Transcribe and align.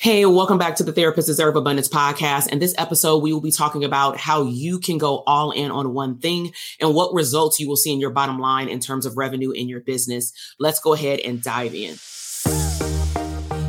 Hey, 0.00 0.24
welcome 0.26 0.58
back 0.58 0.76
to 0.76 0.84
the 0.84 0.92
Therapist 0.92 1.26
Deserve 1.26 1.56
Abundance 1.56 1.88
podcast. 1.88 2.52
And 2.52 2.62
this 2.62 2.72
episode, 2.78 3.20
we 3.20 3.32
will 3.32 3.40
be 3.40 3.50
talking 3.50 3.82
about 3.82 4.16
how 4.16 4.44
you 4.44 4.78
can 4.78 4.96
go 4.96 5.24
all 5.26 5.50
in 5.50 5.72
on 5.72 5.92
one 5.92 6.18
thing 6.20 6.52
and 6.78 6.94
what 6.94 7.12
results 7.12 7.58
you 7.58 7.68
will 7.68 7.74
see 7.74 7.92
in 7.92 7.98
your 7.98 8.10
bottom 8.10 8.38
line 8.38 8.68
in 8.68 8.78
terms 8.78 9.06
of 9.06 9.16
revenue 9.16 9.50
in 9.50 9.68
your 9.68 9.80
business. 9.80 10.32
Let's 10.60 10.78
go 10.78 10.92
ahead 10.92 11.18
and 11.18 11.42
dive 11.42 11.74
in. 11.74 11.96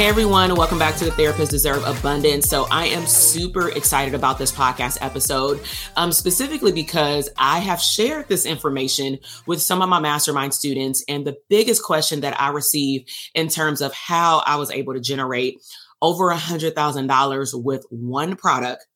Hey 0.00 0.06
everyone, 0.06 0.54
welcome 0.54 0.78
back 0.78 0.96
to 0.96 1.04
the 1.04 1.10
Therapist 1.10 1.50
Deserve 1.50 1.84
Abundance. 1.84 2.48
So 2.48 2.66
I 2.70 2.86
am 2.86 3.04
super 3.06 3.68
excited 3.68 4.14
about 4.14 4.38
this 4.38 4.50
podcast 4.50 4.96
episode, 5.02 5.60
um, 5.94 6.10
specifically 6.10 6.72
because 6.72 7.28
I 7.36 7.58
have 7.58 7.82
shared 7.82 8.26
this 8.26 8.46
information 8.46 9.18
with 9.46 9.60
some 9.60 9.82
of 9.82 9.90
my 9.90 10.00
mastermind 10.00 10.54
students. 10.54 11.04
And 11.06 11.26
the 11.26 11.36
biggest 11.50 11.82
question 11.82 12.22
that 12.22 12.40
I 12.40 12.48
receive 12.48 13.04
in 13.34 13.48
terms 13.48 13.82
of 13.82 13.92
how 13.92 14.42
I 14.46 14.56
was 14.56 14.70
able 14.70 14.94
to 14.94 15.00
generate 15.00 15.58
over 16.00 16.30
a 16.30 16.36
hundred 16.38 16.74
thousand 16.74 17.08
dollars 17.08 17.54
with 17.54 17.84
one 17.90 18.36
product, 18.36 18.86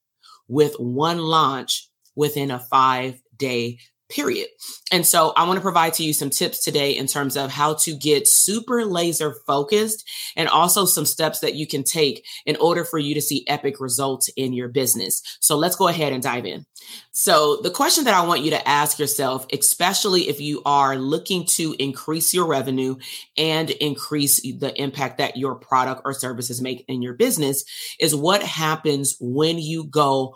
with 0.48 0.75
one 0.78 1.19
launch 1.19 1.87
within 2.17 2.50
a 2.50 2.59
five 2.59 3.21
day 3.37 3.78
period. 4.10 4.48
And 4.92 5.06
so 5.06 5.33
I 5.36 5.47
want 5.47 5.56
to 5.56 5.62
provide 5.62 5.94
to 5.94 6.05
you 6.05 6.12
some 6.12 6.30
tips 6.30 6.62
today 6.62 6.92
in 6.92 7.06
terms 7.06 7.36
of 7.36 7.50
how 7.50 7.74
to 7.74 7.97
get 7.97 8.28
super 8.28 8.84
laser 8.84 9.34
focused 9.47 10.08
and 10.36 10.48
also 10.48 10.84
some 10.84 11.06
steps 11.06 11.41
that 11.41 11.55
you 11.55 11.66
can 11.66 11.83
take 11.83 12.25
in 12.44 12.56
order 12.56 12.84
for 12.84 12.98
you 12.98 13.14
to 13.14 13.22
see 13.22 13.47
epic 13.48 13.80
results 13.80 14.28
in 14.36 14.52
your 14.52 14.69
business. 14.69 15.22
So 15.41 15.56
let's 15.56 15.77
go 15.77 15.88
ahead 15.88 16.12
and 16.12 16.22
dive 16.22 16.44
in. 16.44 16.66
So 17.12 17.60
the 17.62 17.70
question 17.70 18.05
that 18.05 18.14
I 18.14 18.27
want 18.27 18.42
you 18.42 18.50
to 18.50 18.69
ask 18.69 18.98
yourself, 18.98 19.47
especially 19.52 20.28
if 20.28 20.41
you 20.41 20.62
are 20.66 20.97
looking 20.97 21.47
to 21.47 21.75
increase 21.78 22.34
your 22.34 22.47
revenue 22.47 22.97
and 23.38 23.70
increase 23.70 24.41
the 24.41 24.72
impact 24.80 25.19
that 25.19 25.36
your 25.36 25.55
product 25.55 26.02
or 26.05 26.12
services 26.12 26.60
make 26.60 26.84
in 26.88 27.02
your 27.02 27.14
business 27.14 27.64
is 27.98 28.14
what 28.14 28.42
happens 28.42 29.16
when 29.19 29.58
you 29.58 29.84
go 29.84 30.34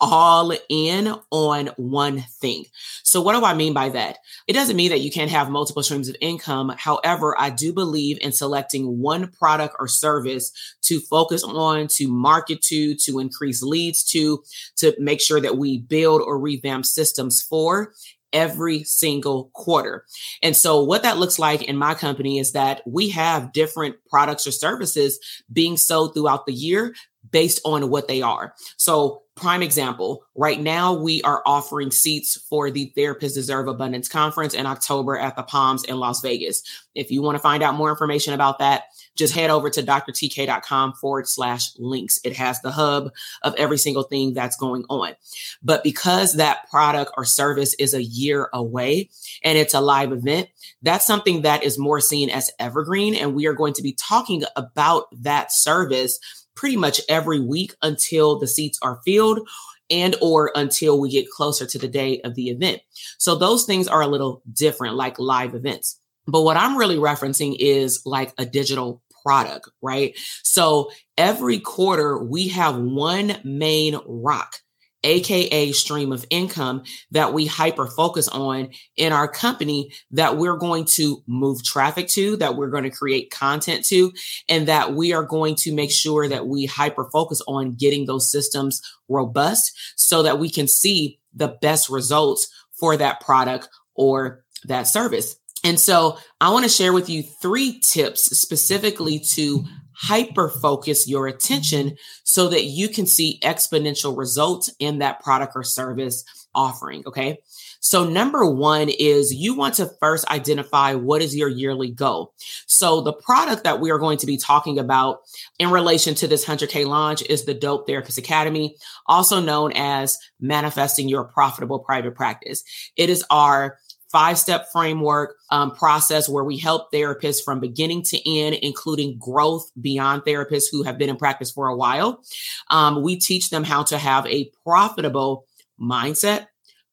all 0.00 0.52
in 0.68 1.14
on 1.30 1.66
one 1.76 2.20
thing. 2.20 2.64
So 3.02 3.20
what 3.20 3.38
do 3.38 3.44
I 3.44 3.54
mean 3.54 3.74
by 3.74 3.90
that? 3.90 4.18
It 4.46 4.54
doesn't 4.54 4.76
mean 4.76 4.90
that 4.90 5.00
you 5.00 5.10
can't 5.10 5.30
have 5.30 5.50
multiple 5.50 5.82
streams 5.82 6.08
of 6.08 6.16
income. 6.20 6.72
However, 6.76 7.38
I 7.38 7.50
do 7.50 7.72
believe 7.72 8.18
in 8.20 8.32
selecting 8.32 9.00
one 9.00 9.28
product 9.28 9.76
or 9.78 9.88
service 9.88 10.52
to 10.82 11.00
focus 11.00 11.44
on, 11.44 11.88
to 11.88 12.08
market 12.08 12.62
to, 12.62 12.94
to 12.96 13.18
increase 13.18 13.62
leads 13.62 14.02
to, 14.04 14.42
to 14.76 14.94
make 14.98 15.20
sure 15.20 15.40
that 15.40 15.58
we 15.58 15.78
build 15.78 16.22
or 16.22 16.38
revamp 16.38 16.86
systems 16.86 17.42
for 17.42 17.92
every 18.32 18.84
single 18.84 19.50
quarter. 19.54 20.04
And 20.42 20.56
so 20.56 20.82
what 20.82 21.02
that 21.02 21.18
looks 21.18 21.38
like 21.38 21.62
in 21.62 21.76
my 21.76 21.94
company 21.94 22.38
is 22.38 22.52
that 22.52 22.80
we 22.86 23.08
have 23.10 23.52
different 23.52 23.96
products 24.08 24.46
or 24.46 24.52
services 24.52 25.18
being 25.52 25.76
sold 25.76 26.14
throughout 26.14 26.46
the 26.46 26.52
year 26.52 26.94
based 27.30 27.60
on 27.64 27.90
what 27.90 28.08
they 28.08 28.22
are. 28.22 28.54
So 28.76 29.22
prime 29.40 29.62
example, 29.62 30.22
right 30.34 30.60
now 30.60 30.92
we 30.92 31.22
are 31.22 31.42
offering 31.46 31.90
seats 31.90 32.36
for 32.48 32.70
the 32.70 32.92
Therapist 32.94 33.34
Deserve 33.34 33.68
Abundance 33.68 34.08
Conference 34.08 34.54
in 34.54 34.66
October 34.66 35.18
at 35.18 35.34
the 35.34 35.42
Palms 35.42 35.82
in 35.84 35.98
Las 35.98 36.20
Vegas. 36.20 36.62
If 36.94 37.10
you 37.10 37.22
want 37.22 37.36
to 37.36 37.42
find 37.42 37.62
out 37.62 37.74
more 37.74 37.90
information 37.90 38.34
about 38.34 38.58
that, 38.58 38.84
just 39.16 39.34
head 39.34 39.50
over 39.50 39.70
to 39.70 39.82
drtk.com 39.82 40.92
forward 40.94 41.28
slash 41.28 41.70
links. 41.78 42.20
It 42.24 42.36
has 42.36 42.60
the 42.60 42.70
hub 42.70 43.12
of 43.42 43.54
every 43.56 43.78
single 43.78 44.02
thing 44.02 44.34
that's 44.34 44.56
going 44.56 44.84
on. 44.88 45.14
But 45.62 45.82
because 45.82 46.34
that 46.34 46.68
product 46.70 47.12
or 47.16 47.24
service 47.24 47.74
is 47.74 47.94
a 47.94 48.02
year 48.02 48.48
away 48.52 49.10
and 49.42 49.56
it's 49.56 49.74
a 49.74 49.80
live 49.80 50.12
event, 50.12 50.48
that's 50.82 51.06
something 51.06 51.42
that 51.42 51.64
is 51.64 51.78
more 51.78 52.00
seen 52.00 52.30
as 52.30 52.50
evergreen. 52.58 53.14
And 53.14 53.34
we 53.34 53.46
are 53.46 53.54
going 53.54 53.74
to 53.74 53.82
be 53.82 53.92
talking 53.92 54.42
about 54.56 55.06
that 55.22 55.52
service 55.52 56.18
pretty 56.60 56.76
much 56.76 57.00
every 57.08 57.40
week 57.40 57.74
until 57.80 58.38
the 58.38 58.46
seats 58.46 58.78
are 58.82 59.00
filled 59.02 59.48
and 59.88 60.14
or 60.20 60.52
until 60.54 61.00
we 61.00 61.08
get 61.08 61.30
closer 61.30 61.64
to 61.64 61.78
the 61.78 61.88
day 61.88 62.20
of 62.20 62.34
the 62.34 62.50
event. 62.50 62.82
So 63.16 63.34
those 63.34 63.64
things 63.64 63.88
are 63.88 64.02
a 64.02 64.06
little 64.06 64.42
different 64.52 64.94
like 64.94 65.18
live 65.18 65.54
events. 65.54 65.98
But 66.26 66.42
what 66.42 66.58
I'm 66.58 66.76
really 66.76 66.98
referencing 66.98 67.56
is 67.58 68.02
like 68.04 68.34
a 68.36 68.44
digital 68.44 69.02
product, 69.22 69.70
right? 69.80 70.14
So 70.42 70.90
every 71.16 71.60
quarter 71.60 72.22
we 72.22 72.48
have 72.48 72.76
one 72.76 73.38
main 73.42 73.98
rock 74.06 74.56
aka 75.04 75.72
stream 75.72 76.12
of 76.12 76.26
income 76.30 76.82
that 77.10 77.32
we 77.32 77.46
hyper 77.46 77.86
focus 77.86 78.28
on 78.28 78.70
in 78.96 79.12
our 79.12 79.26
company 79.28 79.92
that 80.10 80.36
we're 80.36 80.56
going 80.56 80.84
to 80.84 81.22
move 81.26 81.62
traffic 81.64 82.08
to, 82.08 82.36
that 82.36 82.56
we're 82.56 82.70
going 82.70 82.84
to 82.84 82.90
create 82.90 83.30
content 83.30 83.84
to, 83.84 84.12
and 84.48 84.68
that 84.68 84.94
we 84.94 85.12
are 85.12 85.22
going 85.24 85.54
to 85.54 85.72
make 85.72 85.90
sure 85.90 86.28
that 86.28 86.46
we 86.46 86.66
hyper 86.66 87.08
focus 87.10 87.40
on 87.46 87.74
getting 87.74 88.06
those 88.06 88.30
systems 88.30 88.82
robust 89.08 89.72
so 89.96 90.22
that 90.22 90.38
we 90.38 90.50
can 90.50 90.68
see 90.68 91.18
the 91.34 91.48
best 91.48 91.88
results 91.88 92.48
for 92.72 92.96
that 92.96 93.20
product 93.20 93.68
or 93.94 94.44
that 94.64 94.86
service. 94.86 95.36
And 95.62 95.78
so 95.78 96.18
I 96.40 96.50
want 96.50 96.64
to 96.64 96.70
share 96.70 96.92
with 96.92 97.10
you 97.10 97.22
three 97.22 97.80
tips 97.80 98.38
specifically 98.38 99.18
to 99.34 99.64
hyper 100.00 100.48
focus 100.48 101.06
your 101.06 101.26
attention 101.26 101.94
so 102.24 102.48
that 102.48 102.64
you 102.64 102.88
can 102.88 103.04
see 103.06 103.38
exponential 103.42 104.16
results 104.16 104.72
in 104.78 104.98
that 104.98 105.20
product 105.20 105.52
or 105.54 105.62
service 105.62 106.24
offering. 106.54 107.02
Okay. 107.06 107.38
So 107.80 108.08
number 108.08 108.44
one 108.44 108.88
is 108.88 109.32
you 109.32 109.54
want 109.54 109.74
to 109.74 109.90
first 110.00 110.28
identify 110.30 110.94
what 110.94 111.22
is 111.22 111.36
your 111.36 111.48
yearly 111.48 111.90
goal. 111.90 112.32
So 112.66 113.02
the 113.02 113.12
product 113.12 113.64
that 113.64 113.80
we 113.80 113.90
are 113.90 113.98
going 113.98 114.18
to 114.18 114.26
be 114.26 114.36
talking 114.36 114.78
about 114.78 115.20
in 115.58 115.70
relation 115.70 116.14
to 116.16 116.26
this 116.26 116.44
100K 116.44 116.86
launch 116.86 117.22
is 117.22 117.44
the 117.44 117.54
Dope 117.54 117.86
Therapist 117.86 118.18
Academy, 118.18 118.76
also 119.06 119.40
known 119.40 119.72
as 119.74 120.18
manifesting 120.40 121.08
your 121.08 121.24
profitable 121.24 121.78
private 121.78 122.14
practice. 122.14 122.64
It 122.96 123.10
is 123.10 123.24
our 123.30 123.78
five 124.10 124.38
step 124.38 124.66
framework 124.72 125.36
um, 125.50 125.70
process 125.74 126.28
where 126.28 126.44
we 126.44 126.58
help 126.58 126.92
therapists 126.92 127.42
from 127.44 127.60
beginning 127.60 128.02
to 128.02 128.30
end, 128.30 128.56
including 128.62 129.18
growth 129.18 129.70
beyond 129.80 130.22
therapists 130.22 130.66
who 130.70 130.82
have 130.82 130.98
been 130.98 131.08
in 131.08 131.16
practice 131.16 131.50
for 131.50 131.68
a 131.68 131.76
while. 131.76 132.22
Um, 132.68 133.02
we 133.02 133.16
teach 133.16 133.50
them 133.50 133.64
how 133.64 133.84
to 133.84 133.98
have 133.98 134.26
a 134.26 134.50
profitable 134.64 135.46
mindset, 135.80 136.46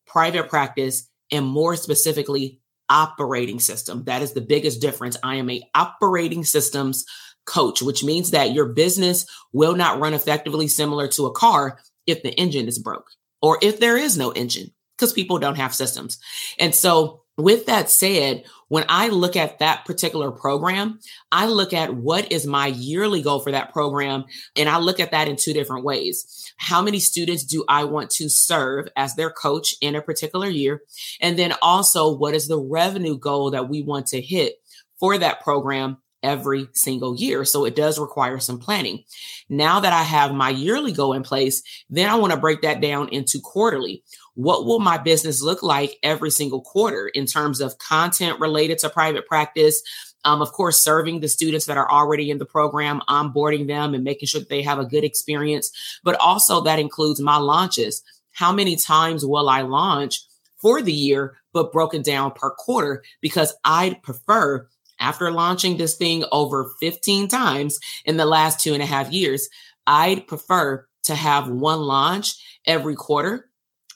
private 0.06 0.50
practice, 0.50 1.10
and 1.32 1.46
more 1.46 1.76
specifically, 1.76 2.60
operating 2.90 3.60
system. 3.60 4.06
That 4.06 4.22
is 4.22 4.34
the 4.34 4.42
biggest 4.42 4.80
difference. 4.80 5.18
I 5.22 5.36
am 5.36 5.50
a 5.50 5.62
operating 5.76 6.46
systems 6.46 7.06
coach, 7.46 7.82
which 7.82 8.04
means 8.04 8.32
that 8.32 8.54
your 8.54 8.68
business 8.68 9.26
will 9.52 9.76
not 9.76 10.00
run 10.00 10.14
effectively 10.14 10.68
similar 10.68 11.08
to 11.10 11.26
a 11.26 11.32
car 11.32 11.80
if 12.06 12.24
the 12.24 12.32
engine 12.32 12.68
is 12.68 12.80
broke 12.80 13.10
or 13.42 13.58
if 13.62 13.80
there 13.80 13.98
is 13.98 14.18
no 14.18 14.32
engine 14.32 14.72
because 14.98 15.14
people 15.14 15.38
don't 15.40 15.56
have 15.56 15.74
systems. 15.74 16.18
And 16.60 16.74
so, 16.74 17.22
with 17.38 17.68
that 17.68 17.90
said, 17.92 18.46
when 18.68 18.86
I 18.90 19.10
look 19.10 19.36
at 19.36 19.60
that 19.60 19.86
particular 19.86 20.32
program, 20.32 21.00
I 21.32 21.46
look 21.46 21.72
at 21.72 21.94
what 21.94 22.32
is 22.32 22.48
my 22.48 22.68
yearly 22.68 23.22
goal 23.22 23.40
for 23.40 23.52
that 23.52 23.72
program. 23.72 24.26
And 24.56 24.68
I 24.68 24.80
look 24.80 25.00
at 25.00 25.12
that 25.12 25.28
in 25.28 25.36
two 25.36 25.54
different 25.54 25.86
ways. 25.86 26.52
How 26.58 26.82
many 26.82 27.00
students 27.00 27.44
do 27.44 27.64
I 27.70 27.84
want 27.84 28.10
to 28.12 28.28
serve 28.28 28.88
as 28.98 29.14
their 29.14 29.30
coach 29.30 29.76
in 29.82 29.96
a 29.96 30.02
particular 30.02 30.48
year? 30.48 30.82
And 31.22 31.38
then 31.38 31.54
also, 31.62 32.12
what 32.12 32.34
is 32.34 32.48
the 32.48 32.60
revenue 32.60 33.20
goal 33.20 33.52
that 33.52 33.70
we 33.70 33.84
want 33.84 34.08
to 34.08 34.22
hit 34.22 34.56
for 35.00 35.18
that 35.20 35.42
program 35.42 35.98
every 36.24 36.68
single 36.74 37.16
year. 37.16 37.46
So 37.46 37.66
it 37.66 37.76
does 37.76 38.00
require 38.00 38.40
some 38.40 38.60
planning. 38.60 39.04
Now 39.50 39.80
that 39.80 39.94
I 39.94 40.04
have 40.04 40.34
my 40.34 40.50
yearly 40.50 40.92
goal 40.92 41.14
in 41.14 41.24
place, 41.24 41.62
then 41.90 42.10
I 42.10 42.16
want 42.16 42.34
to 42.34 42.40
break 42.40 42.62
that 42.62 42.82
down 42.82 43.10
into 43.10 43.40
quarterly 43.40 44.04
what 44.34 44.66
will 44.66 44.80
my 44.80 44.98
business 44.98 45.42
look 45.42 45.64
like 45.64 45.98
every 46.04 46.30
single 46.30 46.62
quarter 46.62 47.08
in 47.08 47.26
terms 47.26 47.60
of 47.60 47.78
content 47.80 48.40
related 48.40 48.78
to 48.80 48.90
private 48.90 49.28
practice, 49.28 49.82
Um, 50.26 50.42
of 50.42 50.52
course, 50.52 50.84
serving 50.84 51.22
the 51.22 51.30
students 51.30 51.66
that 51.66 51.78
are 51.78 51.90
already 51.90 52.30
in 52.30 52.38
the 52.38 52.46
program, 52.46 53.02
onboarding 53.08 53.68
them 53.68 53.94
and 53.94 54.04
making 54.04 54.28
sure 54.28 54.42
that 54.42 54.50
they 54.50 54.62
have 54.64 54.80
a 54.80 54.86
good 54.86 55.04
experience. 55.04 55.72
But 56.04 56.20
also 56.20 56.62
that 56.62 56.80
includes 56.80 57.22
my 57.22 57.38
launches. 57.38 58.04
How 58.32 58.52
many 58.52 58.76
times 58.76 59.26
will 59.26 59.50
I 59.50 59.62
launch 59.62 60.22
for 60.62 60.82
the 60.82 60.94
year, 60.94 61.38
but 61.54 61.72
broken 61.72 62.02
down 62.02 62.32
per 62.32 62.52
quarter? 62.52 63.04
Because 63.22 63.54
I'd 63.64 64.04
prefer 64.04 64.68
after 65.00 65.32
launching 65.32 65.78
this 65.78 65.96
thing 65.96 66.24
over 66.32 66.72
15 66.80 67.28
times 67.28 67.80
in 68.06 68.18
the 68.18 68.26
last 68.26 68.60
two 68.60 68.74
and 68.74 68.84
a 68.84 68.88
half 68.88 69.12
years, 69.12 69.50
I'd 69.86 70.28
prefer 70.28 70.86
to 71.04 71.16
have 71.16 71.50
one 71.50 71.82
launch 71.82 72.36
every 72.66 72.96
quarter 72.96 73.50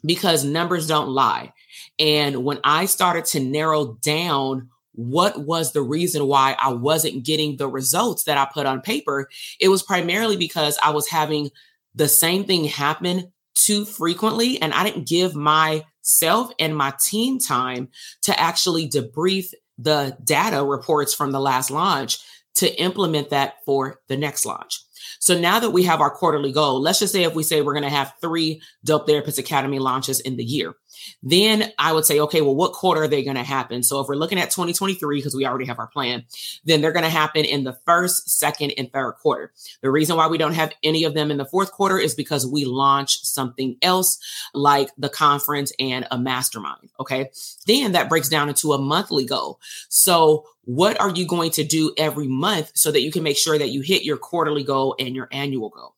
because 0.03 0.43
numbers 0.43 0.87
don't 0.87 1.09
lie. 1.09 1.53
And 1.99 2.43
when 2.43 2.59
I 2.63 2.85
started 2.85 3.25
to 3.25 3.39
narrow 3.39 3.97
down 4.01 4.69
what 4.93 5.39
was 5.39 5.71
the 5.71 5.81
reason 5.81 6.27
why 6.27 6.55
I 6.59 6.73
wasn't 6.73 7.23
getting 7.23 7.57
the 7.57 7.67
results 7.67 8.23
that 8.23 8.37
I 8.37 8.49
put 8.51 8.65
on 8.65 8.81
paper, 8.81 9.29
it 9.59 9.69
was 9.69 9.83
primarily 9.83 10.35
because 10.35 10.77
I 10.83 10.91
was 10.91 11.07
having 11.07 11.49
the 11.95 12.07
same 12.07 12.45
thing 12.45 12.65
happen 12.65 13.31
too 13.55 13.85
frequently. 13.85 14.61
And 14.61 14.73
I 14.73 14.83
didn't 14.83 15.07
give 15.07 15.35
myself 15.35 16.51
and 16.59 16.75
my 16.75 16.93
team 16.99 17.39
time 17.39 17.89
to 18.23 18.37
actually 18.39 18.89
debrief 18.89 19.53
the 19.81 20.17
data 20.23 20.63
reports 20.63 21.13
from 21.13 21.31
the 21.31 21.39
last 21.39 21.71
launch 21.71 22.19
to 22.55 22.81
implement 22.81 23.29
that 23.29 23.55
for 23.65 23.99
the 24.07 24.17
next 24.17 24.45
launch. 24.45 24.81
So 25.19 25.39
now 25.39 25.59
that 25.59 25.71
we 25.71 25.83
have 25.83 26.01
our 26.01 26.09
quarterly 26.09 26.51
goal, 26.51 26.81
let's 26.81 26.99
just 26.99 27.13
say 27.13 27.23
if 27.23 27.35
we 27.35 27.43
say 27.43 27.61
we're 27.61 27.73
going 27.73 27.83
to 27.83 27.89
have 27.89 28.13
three 28.21 28.61
Dope 28.83 29.07
Therapist 29.07 29.37
Academy 29.37 29.79
launches 29.79 30.19
in 30.19 30.35
the 30.35 30.43
year, 30.43 30.73
then 31.23 31.71
I 31.77 31.93
would 31.93 32.05
say, 32.05 32.19
okay, 32.19 32.41
well, 32.41 32.55
what 32.55 32.73
quarter 32.73 33.03
are 33.03 33.07
they 33.07 33.23
going 33.23 33.37
to 33.37 33.43
happen? 33.43 33.83
So 33.83 33.99
if 33.99 34.07
we're 34.07 34.15
looking 34.15 34.39
at 34.39 34.51
2023, 34.51 35.17
because 35.17 35.35
we 35.35 35.45
already 35.45 35.65
have 35.65 35.79
our 35.79 35.87
plan, 35.87 36.25
then 36.65 36.81
they're 36.81 36.91
going 36.91 37.03
to 37.03 37.09
happen 37.09 37.45
in 37.45 37.63
the 37.63 37.77
first, 37.85 38.29
second, 38.29 38.71
and 38.77 38.91
third 38.91 39.13
quarter. 39.13 39.51
The 39.81 39.91
reason 39.91 40.17
why 40.17 40.27
we 40.27 40.37
don't 40.37 40.53
have 40.53 40.73
any 40.83 41.03
of 41.03 41.13
them 41.13 41.31
in 41.31 41.37
the 41.37 41.45
fourth 41.45 41.71
quarter 41.71 41.97
is 41.97 42.15
because 42.15 42.45
we 42.45 42.65
launch 42.65 43.23
something 43.23 43.77
else 43.81 44.19
like 44.53 44.89
the 44.97 45.09
conference 45.09 45.71
and 45.79 46.07
a 46.11 46.17
mastermind. 46.17 46.89
Okay. 46.99 47.31
Then 47.67 47.93
that 47.93 48.09
breaks 48.09 48.29
down 48.29 48.49
into 48.49 48.73
a 48.73 48.77
monthly 48.77 49.25
goal. 49.25 49.59
So 49.89 50.45
what 50.63 50.99
are 50.99 51.09
you 51.09 51.25
going 51.25 51.51
to 51.51 51.63
do 51.63 51.93
every 51.97 52.27
month 52.27 52.71
so 52.75 52.91
that 52.91 53.01
you 53.01 53.11
can 53.11 53.23
make 53.23 53.37
sure 53.37 53.57
that 53.57 53.69
you 53.69 53.81
hit 53.81 54.03
your 54.03 54.17
quarterly 54.17 54.63
goal 54.63 54.95
and 54.99 55.15
your 55.15 55.27
annual 55.31 55.69
goal? 55.69 55.95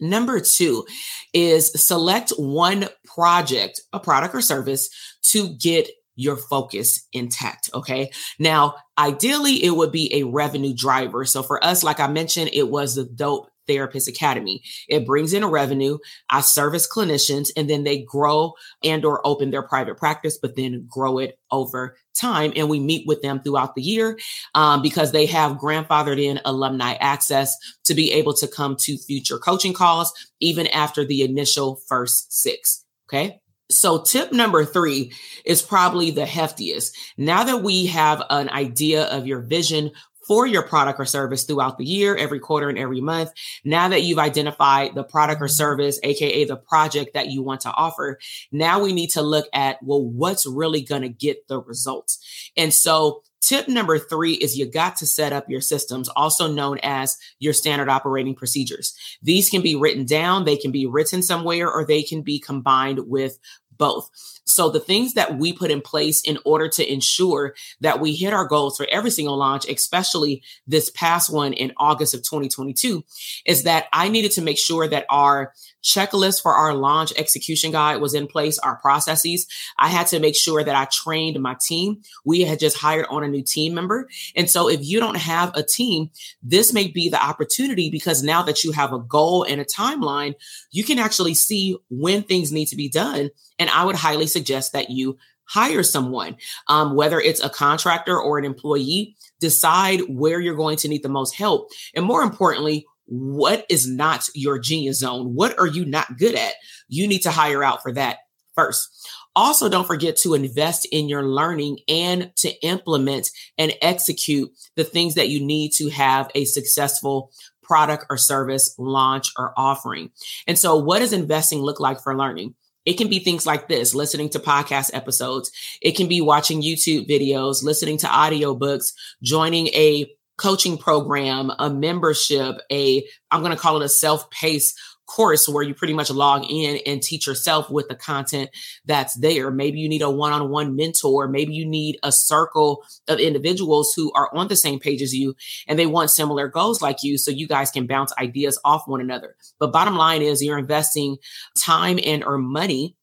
Number 0.00 0.40
two 0.40 0.86
is 1.32 1.72
select 1.74 2.30
one 2.36 2.88
project, 3.04 3.82
a 3.92 4.00
product 4.00 4.34
or 4.34 4.40
service 4.40 4.88
to 5.24 5.48
get 5.48 5.88
your 6.16 6.36
focus 6.36 7.06
intact. 7.12 7.70
Okay. 7.72 8.10
Now, 8.38 8.74
ideally, 8.98 9.64
it 9.64 9.70
would 9.70 9.92
be 9.92 10.14
a 10.14 10.24
revenue 10.24 10.74
driver. 10.74 11.24
So 11.24 11.42
for 11.42 11.62
us, 11.64 11.82
like 11.82 12.00
I 12.00 12.08
mentioned, 12.08 12.50
it 12.52 12.68
was 12.68 12.94
the 12.94 13.04
dope 13.04 13.49
Therapist 13.70 14.08
Academy. 14.08 14.62
It 14.88 15.06
brings 15.06 15.32
in 15.32 15.44
a 15.44 15.48
revenue. 15.48 15.98
I 16.28 16.40
service 16.40 16.88
clinicians 16.88 17.50
and 17.56 17.70
then 17.70 17.84
they 17.84 18.02
grow 18.02 18.54
and 18.82 19.04
or 19.04 19.24
open 19.24 19.50
their 19.50 19.62
private 19.62 19.96
practice, 19.96 20.36
but 20.36 20.56
then 20.56 20.86
grow 20.90 21.18
it 21.18 21.38
over 21.52 21.96
time. 22.14 22.52
And 22.56 22.68
we 22.68 22.80
meet 22.80 23.06
with 23.06 23.22
them 23.22 23.40
throughout 23.40 23.76
the 23.76 23.82
year 23.82 24.18
um, 24.54 24.82
because 24.82 25.12
they 25.12 25.26
have 25.26 25.58
grandfathered 25.58 26.20
in 26.20 26.40
alumni 26.44 26.94
access 26.94 27.56
to 27.84 27.94
be 27.94 28.12
able 28.12 28.34
to 28.34 28.48
come 28.48 28.74
to 28.80 28.98
future 28.98 29.38
coaching 29.38 29.72
calls, 29.72 30.12
even 30.40 30.66
after 30.68 31.04
the 31.04 31.22
initial 31.22 31.76
first 31.86 32.32
six. 32.32 32.84
Okay. 33.08 33.40
So 33.70 34.02
tip 34.02 34.32
number 34.32 34.64
three 34.64 35.12
is 35.44 35.62
probably 35.62 36.10
the 36.10 36.24
heftiest. 36.24 36.90
Now 37.16 37.44
that 37.44 37.62
we 37.62 37.86
have 37.86 38.20
an 38.28 38.50
idea 38.50 39.04
of 39.04 39.28
your 39.28 39.42
vision 39.42 39.92
for 40.30 40.46
your 40.46 40.62
product 40.62 41.00
or 41.00 41.04
service 41.04 41.42
throughout 41.42 41.76
the 41.76 41.84
year, 41.84 42.14
every 42.14 42.38
quarter 42.38 42.68
and 42.68 42.78
every 42.78 43.00
month. 43.00 43.32
Now 43.64 43.88
that 43.88 44.02
you've 44.02 44.20
identified 44.20 44.94
the 44.94 45.02
product 45.02 45.42
or 45.42 45.46
mm-hmm. 45.46 45.54
service, 45.54 45.98
AKA 46.04 46.44
the 46.44 46.54
project 46.54 47.14
that 47.14 47.32
you 47.32 47.42
want 47.42 47.62
to 47.62 47.72
offer, 47.72 48.16
now 48.52 48.80
we 48.80 48.92
need 48.92 49.10
to 49.10 49.22
look 49.22 49.48
at, 49.52 49.82
well, 49.82 50.04
what's 50.04 50.46
really 50.46 50.82
going 50.82 51.02
to 51.02 51.08
get 51.08 51.48
the 51.48 51.60
results? 51.60 52.20
And 52.56 52.72
so 52.72 53.24
Tip 53.42 53.68
number 53.68 53.98
three 53.98 54.34
is 54.34 54.58
you 54.58 54.70
got 54.70 54.96
to 54.96 55.06
set 55.06 55.32
up 55.32 55.48
your 55.48 55.62
systems, 55.62 56.10
also 56.10 56.46
known 56.46 56.78
as 56.82 57.16
your 57.38 57.54
standard 57.54 57.88
operating 57.88 58.34
procedures. 58.34 58.94
These 59.22 59.48
can 59.48 59.62
be 59.62 59.74
written 59.74 60.04
down, 60.04 60.44
they 60.44 60.58
can 60.58 60.70
be 60.70 60.84
written 60.84 61.22
somewhere, 61.22 61.72
or 61.72 61.86
they 61.86 62.02
can 62.02 62.20
be 62.20 62.38
combined 62.38 63.08
with 63.08 63.38
both. 63.80 64.10
So 64.44 64.68
the 64.68 64.80
things 64.80 65.14
that 65.14 65.38
we 65.38 65.52
put 65.52 65.70
in 65.70 65.80
place 65.80 66.20
in 66.20 66.38
order 66.44 66.68
to 66.68 66.92
ensure 66.92 67.54
that 67.80 68.00
we 68.00 68.14
hit 68.14 68.32
our 68.32 68.44
goals 68.44 68.76
for 68.76 68.86
every 68.90 69.10
single 69.10 69.36
launch, 69.36 69.66
especially 69.68 70.42
this 70.66 70.90
past 70.90 71.32
one 71.32 71.52
in 71.52 71.72
August 71.78 72.14
of 72.14 72.20
2022, 72.20 73.04
is 73.46 73.62
that 73.64 73.86
I 73.92 74.08
needed 74.08 74.32
to 74.32 74.42
make 74.42 74.58
sure 74.58 74.86
that 74.86 75.06
our 75.08 75.52
checklist 75.82 76.42
for 76.42 76.54
our 76.54 76.74
launch 76.74 77.12
execution 77.16 77.72
guide 77.72 78.00
was 78.00 78.14
in 78.14 78.26
place, 78.26 78.58
our 78.58 78.76
processes. 78.76 79.46
I 79.78 79.88
had 79.88 80.06
to 80.08 80.20
make 80.20 80.36
sure 80.36 80.62
that 80.62 80.74
I 80.74 80.86
trained 80.86 81.40
my 81.40 81.56
team. 81.60 82.02
We 82.24 82.42
had 82.42 82.58
just 82.58 82.76
hired 82.76 83.06
on 83.10 83.24
a 83.24 83.28
new 83.28 83.42
team 83.42 83.74
member. 83.74 84.08
And 84.36 84.48
so 84.50 84.68
if 84.68 84.80
you 84.82 85.00
don't 85.00 85.16
have 85.16 85.54
a 85.54 85.62
team, 85.62 86.10
this 86.42 86.72
may 86.72 86.88
be 86.88 87.08
the 87.08 87.22
opportunity 87.22 87.90
because 87.90 88.22
now 88.22 88.42
that 88.42 88.64
you 88.64 88.72
have 88.72 88.92
a 88.92 88.98
goal 88.98 89.44
and 89.44 89.60
a 89.60 89.64
timeline, 89.64 90.34
you 90.70 90.84
can 90.84 90.98
actually 90.98 91.34
see 91.34 91.76
when 91.88 92.22
things 92.22 92.52
need 92.52 92.66
to 92.66 92.76
be 92.76 92.88
done. 92.88 93.30
And 93.58 93.70
I 93.70 93.84
would 93.84 93.96
highly 93.96 94.26
suggest 94.26 94.72
that 94.72 94.90
you 94.90 95.18
hire 95.50 95.82
someone, 95.82 96.36
um, 96.68 96.94
whether 96.94 97.18
it's 97.18 97.42
a 97.42 97.50
contractor 97.50 98.16
or 98.18 98.38
an 98.38 98.44
employee, 98.44 99.16
decide 99.40 100.02
where 100.08 100.40
you're 100.40 100.54
going 100.54 100.76
to 100.76 100.88
need 100.88 101.02
the 101.02 101.08
most 101.08 101.34
help. 101.34 101.70
And 101.94 102.04
more 102.04 102.22
importantly, 102.22 102.86
what 103.10 103.66
is 103.68 103.88
not 103.88 104.28
your 104.34 104.58
genius 104.58 105.00
zone? 105.00 105.34
What 105.34 105.58
are 105.58 105.66
you 105.66 105.84
not 105.84 106.16
good 106.16 106.36
at? 106.36 106.54
You 106.88 107.08
need 107.08 107.22
to 107.22 107.30
hire 107.30 107.62
out 107.62 107.82
for 107.82 107.92
that 107.92 108.18
first. 108.54 108.88
Also, 109.34 109.68
don't 109.68 109.86
forget 109.86 110.16
to 110.18 110.34
invest 110.34 110.86
in 110.90 111.08
your 111.08 111.24
learning 111.24 111.78
and 111.88 112.30
to 112.36 112.50
implement 112.64 113.30
and 113.58 113.74
execute 113.82 114.50
the 114.76 114.84
things 114.84 115.14
that 115.16 115.28
you 115.28 115.44
need 115.44 115.72
to 115.72 115.88
have 115.90 116.30
a 116.34 116.44
successful 116.44 117.32
product 117.62 118.06
or 118.10 118.16
service 118.16 118.74
launch 118.78 119.32
or 119.36 119.52
offering. 119.56 120.10
And 120.46 120.58
so, 120.58 120.76
what 120.76 121.00
does 121.00 121.12
investing 121.12 121.60
look 121.60 121.80
like 121.80 122.00
for 122.00 122.16
learning? 122.16 122.54
It 122.86 122.94
can 122.94 123.08
be 123.08 123.18
things 123.18 123.44
like 123.44 123.68
this, 123.68 123.94
listening 123.94 124.30
to 124.30 124.38
podcast 124.38 124.90
episodes. 124.94 125.50
It 125.82 125.96
can 125.96 126.08
be 126.08 126.20
watching 126.20 126.62
YouTube 126.62 127.08
videos, 127.08 127.62
listening 127.62 127.98
to 127.98 128.06
audiobooks, 128.06 128.92
joining 129.22 129.68
a 129.68 130.10
coaching 130.40 130.78
program, 130.78 131.52
a 131.58 131.68
membership, 131.68 132.56
a, 132.72 133.06
I'm 133.30 133.42
going 133.42 133.54
to 133.54 133.60
call 133.60 133.80
it 133.80 133.84
a 133.84 133.88
self-paced 133.88 134.78
course 135.06 135.48
where 135.48 135.62
you 135.62 135.74
pretty 135.74 135.92
much 135.92 136.08
log 136.10 136.46
in 136.48 136.80
and 136.86 137.02
teach 137.02 137.26
yourself 137.26 137.68
with 137.68 137.88
the 137.88 137.94
content 137.94 138.48
that's 138.86 139.14
there. 139.18 139.50
Maybe 139.50 139.80
you 139.80 139.88
need 139.88 140.02
a 140.02 140.10
one 140.10 140.32
on 140.32 140.48
one 140.50 140.76
mentor. 140.76 141.28
Maybe 141.28 141.52
you 141.52 141.66
need 141.66 141.98
a 142.02 142.12
circle 142.12 142.82
of 143.08 143.18
individuals 143.18 143.92
who 143.94 144.12
are 144.12 144.34
on 144.34 144.48
the 144.48 144.56
same 144.56 144.78
page 144.78 145.02
as 145.02 145.14
you 145.14 145.34
and 145.66 145.78
they 145.78 145.86
want 145.86 146.10
similar 146.10 146.48
goals 146.48 146.80
like 146.80 147.02
you 147.02 147.18
so 147.18 147.30
you 147.30 147.46
guys 147.46 147.70
can 147.70 147.86
bounce 147.86 148.12
ideas 148.18 148.58
off 148.64 148.84
one 148.86 149.00
another. 149.00 149.36
But 149.58 149.72
bottom 149.72 149.96
line 149.96 150.22
is 150.22 150.42
you're 150.42 150.58
investing 150.58 151.16
time 151.58 151.98
and 152.02 152.24
or 152.24 152.38
money 152.38 152.96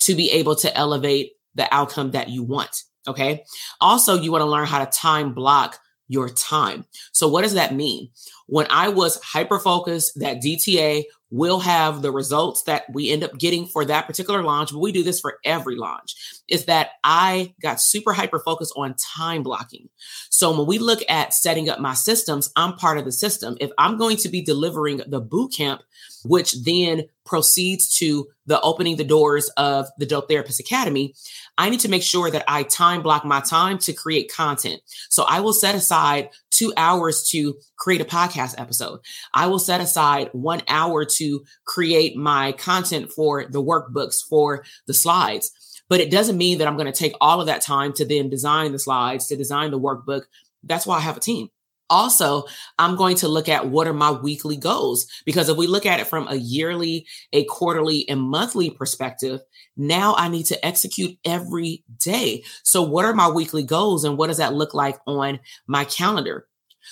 to 0.00 0.14
be 0.14 0.30
able 0.30 0.54
to 0.56 0.76
elevate 0.76 1.32
the 1.54 1.72
outcome 1.74 2.12
that 2.12 2.28
you 2.28 2.42
want. 2.42 2.82
Okay. 3.08 3.44
Also, 3.80 4.20
you 4.20 4.30
want 4.30 4.42
to 4.42 4.50
learn 4.50 4.66
how 4.66 4.84
to 4.84 4.90
time 4.90 5.34
block 5.34 5.78
your 6.08 6.28
time. 6.28 6.84
So 7.12 7.28
what 7.28 7.42
does 7.42 7.54
that 7.54 7.74
mean? 7.74 8.10
When 8.46 8.66
I 8.70 8.88
was 8.88 9.20
hyper 9.22 9.58
focused 9.58 10.18
that 10.20 10.42
DTA 10.42 11.04
will 11.30 11.58
have 11.58 12.00
the 12.00 12.12
results 12.12 12.62
that 12.62 12.84
we 12.92 13.10
end 13.10 13.24
up 13.24 13.36
getting 13.38 13.66
for 13.66 13.84
that 13.84 14.06
particular 14.06 14.42
launch, 14.42 14.70
but 14.70 14.78
we 14.78 14.92
do 14.92 15.02
this 15.02 15.20
for 15.20 15.38
every 15.44 15.74
launch, 15.74 16.14
is 16.46 16.66
that 16.66 16.90
I 17.02 17.54
got 17.60 17.80
super 17.80 18.12
hyper 18.12 18.38
focused 18.38 18.72
on 18.76 18.94
time 18.94 19.42
blocking. 19.42 19.88
So 20.30 20.56
when 20.56 20.68
we 20.68 20.78
look 20.78 21.00
at 21.08 21.34
setting 21.34 21.68
up 21.68 21.80
my 21.80 21.94
systems, 21.94 22.52
I'm 22.54 22.74
part 22.74 22.98
of 22.98 23.04
the 23.04 23.10
system. 23.10 23.56
If 23.60 23.70
I'm 23.78 23.98
going 23.98 24.16
to 24.18 24.28
be 24.28 24.42
delivering 24.42 25.00
the 25.08 25.20
boot 25.20 25.54
camp, 25.56 25.82
which 26.24 26.52
then 26.62 27.04
proceeds 27.26 27.98
to 27.98 28.28
the 28.46 28.60
opening 28.60 28.96
the 28.96 29.04
doors 29.04 29.48
of 29.56 29.86
the 29.98 30.06
Dope 30.06 30.28
Therapist 30.28 30.60
Academy, 30.60 31.14
I 31.58 31.68
need 31.68 31.80
to 31.80 31.88
make 31.88 32.02
sure 32.02 32.30
that 32.30 32.44
I 32.46 32.62
time 32.62 33.02
block 33.02 33.24
my 33.24 33.40
time 33.40 33.78
to 33.78 33.92
create 33.92 34.32
content. 34.32 34.82
So 35.08 35.24
I 35.24 35.40
will 35.40 35.52
set 35.52 35.74
aside 35.74 36.30
two 36.54 36.72
hours 36.76 37.28
to 37.30 37.54
create 37.78 38.00
a 38.00 38.04
podcast 38.04 38.54
episode. 38.58 39.00
I 39.34 39.46
will 39.46 39.58
set 39.58 39.80
aside 39.80 40.30
one 40.32 40.62
hour 40.68 41.04
to 41.04 41.44
create 41.66 42.16
my 42.16 42.52
content 42.52 43.12
for 43.12 43.46
the 43.46 43.62
workbooks, 43.62 44.22
for 44.28 44.64
the 44.86 44.94
slides. 44.94 45.50
But 45.88 46.00
it 46.00 46.10
doesn't 46.10 46.38
mean 46.38 46.58
that 46.58 46.68
I'm 46.68 46.76
going 46.76 46.90
to 46.90 46.98
take 46.98 47.14
all 47.20 47.40
of 47.40 47.46
that 47.46 47.62
time 47.62 47.92
to 47.94 48.04
then 48.04 48.30
design 48.30 48.72
the 48.72 48.78
slides, 48.78 49.26
to 49.28 49.36
design 49.36 49.70
the 49.70 49.78
workbook. 49.78 50.22
That's 50.62 50.86
why 50.86 50.96
I 50.96 51.00
have 51.00 51.16
a 51.16 51.20
team. 51.20 51.48
Also, 51.94 52.42
I'm 52.80 52.96
going 52.96 53.14
to 53.18 53.28
look 53.28 53.48
at 53.48 53.68
what 53.68 53.86
are 53.86 53.94
my 53.94 54.10
weekly 54.10 54.56
goals 54.56 55.06
because 55.24 55.48
if 55.48 55.56
we 55.56 55.68
look 55.68 55.86
at 55.86 56.00
it 56.00 56.08
from 56.08 56.26
a 56.26 56.34
yearly, 56.34 57.06
a 57.32 57.44
quarterly, 57.44 58.08
and 58.08 58.20
monthly 58.20 58.68
perspective, 58.68 59.38
now 59.76 60.16
I 60.16 60.26
need 60.26 60.46
to 60.46 60.66
execute 60.66 61.16
every 61.24 61.84
day. 62.04 62.42
So, 62.64 62.82
what 62.82 63.04
are 63.04 63.14
my 63.14 63.28
weekly 63.28 63.62
goals 63.62 64.02
and 64.02 64.18
what 64.18 64.26
does 64.26 64.38
that 64.38 64.54
look 64.54 64.74
like 64.74 64.98
on 65.06 65.38
my 65.68 65.84
calendar? 65.84 66.48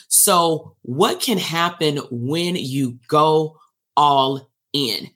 So, 0.06 0.76
what 0.82 1.18
can 1.18 1.36
happen 1.36 1.96
when 2.12 2.54
you 2.54 3.00
go 3.08 3.58
all 3.96 4.48
in? 4.72 5.10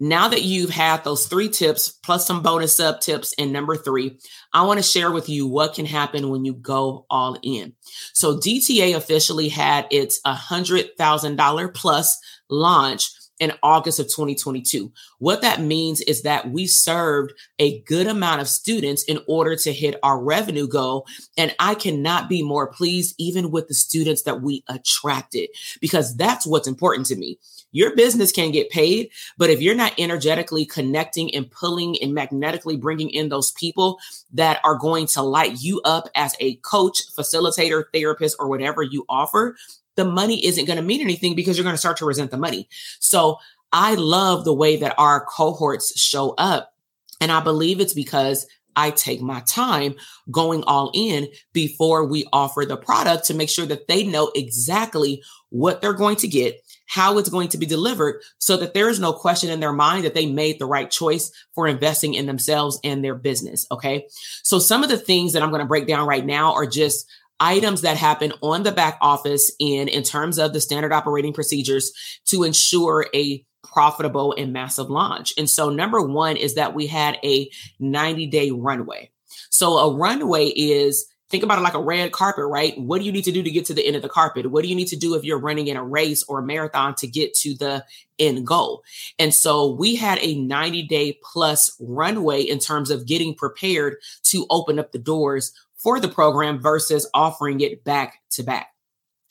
Now 0.00 0.28
that 0.28 0.42
you've 0.42 0.70
had 0.70 1.02
those 1.02 1.26
three 1.26 1.48
tips 1.48 1.90
plus 1.90 2.26
some 2.26 2.42
bonus 2.42 2.76
sub 2.76 3.00
tips 3.00 3.34
and 3.36 3.52
number 3.52 3.76
three, 3.76 4.18
I 4.52 4.64
want 4.64 4.78
to 4.78 4.82
share 4.82 5.10
with 5.10 5.28
you 5.28 5.48
what 5.48 5.74
can 5.74 5.86
happen 5.86 6.30
when 6.30 6.44
you 6.44 6.54
go 6.54 7.04
all 7.10 7.36
in. 7.42 7.72
So 8.14 8.36
DTA 8.36 8.94
officially 8.94 9.48
had 9.48 9.88
its 9.90 10.20
$100,000 10.24 11.74
plus 11.74 12.18
launch 12.48 13.10
in 13.40 13.52
August 13.62 13.98
of 14.00 14.06
2022. 14.06 14.92
What 15.18 15.42
that 15.42 15.60
means 15.60 16.00
is 16.02 16.22
that 16.22 16.50
we 16.50 16.66
served 16.66 17.32
a 17.58 17.80
good 17.80 18.06
amount 18.06 18.40
of 18.40 18.48
students 18.48 19.04
in 19.04 19.20
order 19.26 19.56
to 19.56 19.72
hit 19.72 19.98
our 20.02 20.18
revenue 20.20 20.66
goal. 20.66 21.06
And 21.36 21.54
I 21.58 21.74
cannot 21.74 22.28
be 22.28 22.42
more 22.42 22.66
pleased, 22.66 23.14
even 23.18 23.50
with 23.50 23.68
the 23.68 23.74
students 23.74 24.22
that 24.22 24.42
we 24.42 24.64
attracted, 24.68 25.50
because 25.80 26.16
that's 26.16 26.46
what's 26.46 26.68
important 26.68 27.06
to 27.06 27.16
me. 27.16 27.38
Your 27.70 27.94
business 27.94 28.32
can 28.32 28.50
get 28.50 28.70
paid, 28.70 29.10
but 29.36 29.50
if 29.50 29.60
you're 29.60 29.74
not 29.74 29.92
energetically 29.98 30.64
connecting 30.64 31.34
and 31.34 31.50
pulling 31.50 32.00
and 32.02 32.14
magnetically 32.14 32.76
bringing 32.76 33.10
in 33.10 33.28
those 33.28 33.52
people 33.52 33.98
that 34.32 34.60
are 34.64 34.76
going 34.76 35.06
to 35.08 35.22
light 35.22 35.60
you 35.60 35.80
up 35.84 36.08
as 36.14 36.34
a 36.40 36.56
coach, 36.56 37.02
facilitator, 37.14 37.84
therapist, 37.92 38.36
or 38.38 38.48
whatever 38.48 38.82
you 38.82 39.04
offer, 39.08 39.54
the 39.98 40.04
money 40.04 40.46
isn't 40.46 40.64
going 40.64 40.76
to 40.76 40.82
mean 40.82 41.00
anything 41.00 41.34
because 41.34 41.58
you're 41.58 41.64
going 41.64 41.74
to 41.74 41.78
start 41.78 41.96
to 41.96 42.06
resent 42.06 42.30
the 42.30 42.38
money. 42.38 42.68
So 43.00 43.38
I 43.72 43.96
love 43.96 44.44
the 44.44 44.54
way 44.54 44.76
that 44.76 44.94
our 44.96 45.26
cohorts 45.26 46.00
show 46.00 46.34
up. 46.38 46.72
And 47.20 47.32
I 47.32 47.40
believe 47.40 47.80
it's 47.80 47.94
because 47.94 48.46
I 48.76 48.92
take 48.92 49.20
my 49.20 49.40
time 49.40 49.96
going 50.30 50.62
all 50.62 50.92
in 50.94 51.26
before 51.52 52.04
we 52.04 52.26
offer 52.32 52.64
the 52.64 52.76
product 52.76 53.24
to 53.24 53.34
make 53.34 53.48
sure 53.48 53.66
that 53.66 53.88
they 53.88 54.04
know 54.04 54.30
exactly 54.36 55.20
what 55.48 55.82
they're 55.82 55.92
going 55.94 56.14
to 56.16 56.28
get, 56.28 56.60
how 56.86 57.18
it's 57.18 57.28
going 57.28 57.48
to 57.48 57.58
be 57.58 57.66
delivered, 57.66 58.22
so 58.38 58.56
that 58.58 58.74
there 58.74 58.88
is 58.88 59.00
no 59.00 59.12
question 59.12 59.50
in 59.50 59.58
their 59.58 59.72
mind 59.72 60.04
that 60.04 60.14
they 60.14 60.26
made 60.26 60.60
the 60.60 60.66
right 60.66 60.92
choice 60.92 61.32
for 61.56 61.66
investing 61.66 62.14
in 62.14 62.26
themselves 62.26 62.78
and 62.84 63.04
their 63.04 63.16
business. 63.16 63.66
Okay. 63.72 64.06
So 64.44 64.60
some 64.60 64.84
of 64.84 64.90
the 64.90 64.96
things 64.96 65.32
that 65.32 65.42
I'm 65.42 65.50
going 65.50 65.62
to 65.62 65.66
break 65.66 65.88
down 65.88 66.06
right 66.06 66.24
now 66.24 66.54
are 66.54 66.66
just 66.66 67.10
items 67.40 67.82
that 67.82 67.96
happen 67.96 68.32
on 68.42 68.62
the 68.62 68.72
back 68.72 68.98
office 69.00 69.50
in 69.58 69.88
in 69.88 70.02
terms 70.02 70.38
of 70.38 70.52
the 70.52 70.60
standard 70.60 70.92
operating 70.92 71.32
procedures 71.32 71.92
to 72.26 72.42
ensure 72.42 73.06
a 73.14 73.44
profitable 73.64 74.34
and 74.36 74.52
massive 74.52 74.90
launch. 74.90 75.32
And 75.36 75.48
so 75.48 75.70
number 75.70 76.00
1 76.00 76.36
is 76.36 76.54
that 76.54 76.74
we 76.74 76.86
had 76.86 77.18
a 77.22 77.50
90-day 77.80 78.50
runway. 78.50 79.10
So 79.50 79.78
a 79.78 79.94
runway 79.94 80.46
is 80.46 81.06
think 81.30 81.42
about 81.42 81.58
it 81.58 81.62
like 81.62 81.74
a 81.74 81.82
red 81.82 82.12
carpet, 82.12 82.46
right? 82.46 82.78
What 82.78 82.98
do 82.98 83.04
you 83.04 83.12
need 83.12 83.24
to 83.24 83.32
do 83.32 83.42
to 83.42 83.50
get 83.50 83.66
to 83.66 83.74
the 83.74 83.86
end 83.86 83.96
of 83.96 84.02
the 84.02 84.08
carpet? 84.08 84.50
What 84.50 84.62
do 84.62 84.68
you 84.68 84.74
need 84.74 84.88
to 84.88 84.96
do 84.96 85.14
if 85.14 85.24
you're 85.24 85.38
running 85.38 85.66
in 85.68 85.76
a 85.76 85.84
race 85.84 86.22
or 86.22 86.38
a 86.38 86.42
marathon 86.42 86.94
to 86.96 87.06
get 87.06 87.34
to 87.34 87.54
the 87.54 87.84
end 88.18 88.46
goal? 88.46 88.82
And 89.18 89.34
so 89.34 89.70
we 89.70 89.94
had 89.94 90.18
a 90.20 90.40
90 90.40 90.84
day 90.84 91.18
plus 91.22 91.76
runway 91.80 92.40
in 92.40 92.58
terms 92.58 92.90
of 92.90 93.06
getting 93.06 93.34
prepared 93.34 93.96
to 94.24 94.46
open 94.48 94.78
up 94.78 94.92
the 94.92 94.98
doors 94.98 95.52
for 95.78 96.00
the 96.00 96.08
program 96.08 96.60
versus 96.60 97.08
offering 97.14 97.60
it 97.60 97.84
back 97.84 98.20
to 98.32 98.42
back. 98.42 98.68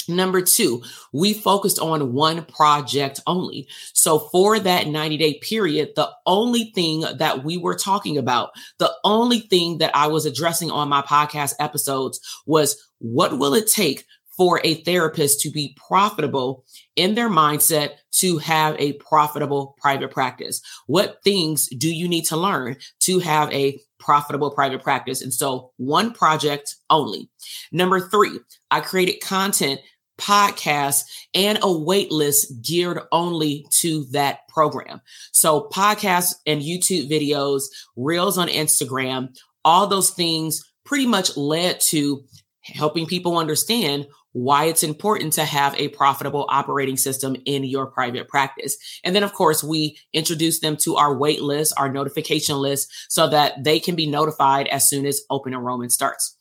Number 0.08 0.42
two, 0.42 0.84
we 1.12 1.34
focused 1.34 1.80
on 1.80 2.14
one 2.14 2.46
project 2.46 3.20
only. 3.28 3.68
So 3.94 4.20
for 4.20 4.58
that 4.60 4.88
90 4.88 5.18
day 5.18 5.40
period, 5.40 5.90
the 5.96 6.10
only 6.26 6.72
thing 6.74 7.04
that 7.18 7.44
we 7.44 7.58
were 7.58 7.76
talking 7.76 8.18
about, 8.18 8.52
the 8.80 8.94
only 9.04 9.40
thing 9.40 9.80
that 9.80 9.94
I 9.96 10.08
was 10.08 10.26
addressing 10.26 10.72
on 10.72 10.88
my 10.90 11.02
podcast 11.02 11.56
episodes 11.60 12.22
was 12.46 12.82
what 13.00 13.38
will 13.38 13.54
it 13.54 13.68
take 13.68 14.06
for 14.38 14.62
a 14.64 14.76
therapist 14.84 15.42
to 15.42 15.52
be 15.52 15.76
profitable 15.88 16.64
in 16.96 17.16
their 17.16 17.30
mindset 17.30 17.96
to 18.12 18.38
have 18.38 18.76
a 18.80 18.94
profitable 18.94 19.76
private 19.82 20.12
practice? 20.12 20.62
What 20.86 21.24
things 21.24 21.68
do 21.68 21.94
you 21.94 22.08
need 22.08 22.26
to 22.26 22.38
learn 22.38 22.78
to 23.02 23.20
have 23.20 23.52
a 23.52 23.80
profitable 24.00 24.52
private 24.52 24.84
practice? 24.84 25.22
And 25.22 25.34
so 25.34 25.72
one 25.78 26.14
project 26.14 26.76
only. 26.90 27.30
Number 27.72 28.00
three, 28.00 28.40
I 28.70 28.82
created 28.82 29.22
content 29.22 29.82
podcasts 30.18 31.04
and 31.34 31.60
a 31.62 31.72
wait 31.72 32.12
list 32.12 32.62
geared 32.62 33.00
only 33.12 33.68
to 33.70 34.06
that 34.12 34.48
program. 34.50 35.02
So 35.32 35.70
podcasts 35.72 36.34
and 36.46 36.62
YouTube 36.62 37.10
videos, 37.10 37.64
reels 37.96 38.38
on 38.38 38.48
Instagram, 38.48 39.36
all 39.64 39.88
those 39.88 40.12
things 40.12 40.64
pretty 40.86 41.06
much 41.06 41.36
led 41.38 41.80
to 41.82 42.24
helping 42.64 43.06
people 43.06 43.38
understand 43.38 44.08
why 44.38 44.66
it's 44.66 44.84
important 44.84 45.34
to 45.34 45.44
have 45.44 45.74
a 45.80 45.88
profitable 45.88 46.46
operating 46.48 46.96
system 46.96 47.36
in 47.46 47.64
your 47.64 47.88
private 47.88 48.28
practice. 48.28 48.78
And 49.04 49.16
then, 49.16 49.24
of 49.24 49.34
course, 49.34 49.64
we 49.64 49.98
introduce 50.14 50.60
them 50.60 50.78
to 50.82 50.96
our 50.96 51.18
wait 51.18 51.42
list, 51.42 51.74
our 51.76 51.92
notification 51.92 52.58
list, 52.58 52.88
so 53.10 53.28
that 53.30 53.64
they 53.64 53.80
can 53.80 53.96
be 53.96 54.06
notified 54.06 54.68
as 54.68 54.88
soon 54.88 55.08
as 55.08 55.22
open 55.32 55.54
enrollment 55.54 55.92
starts. 55.92 56.38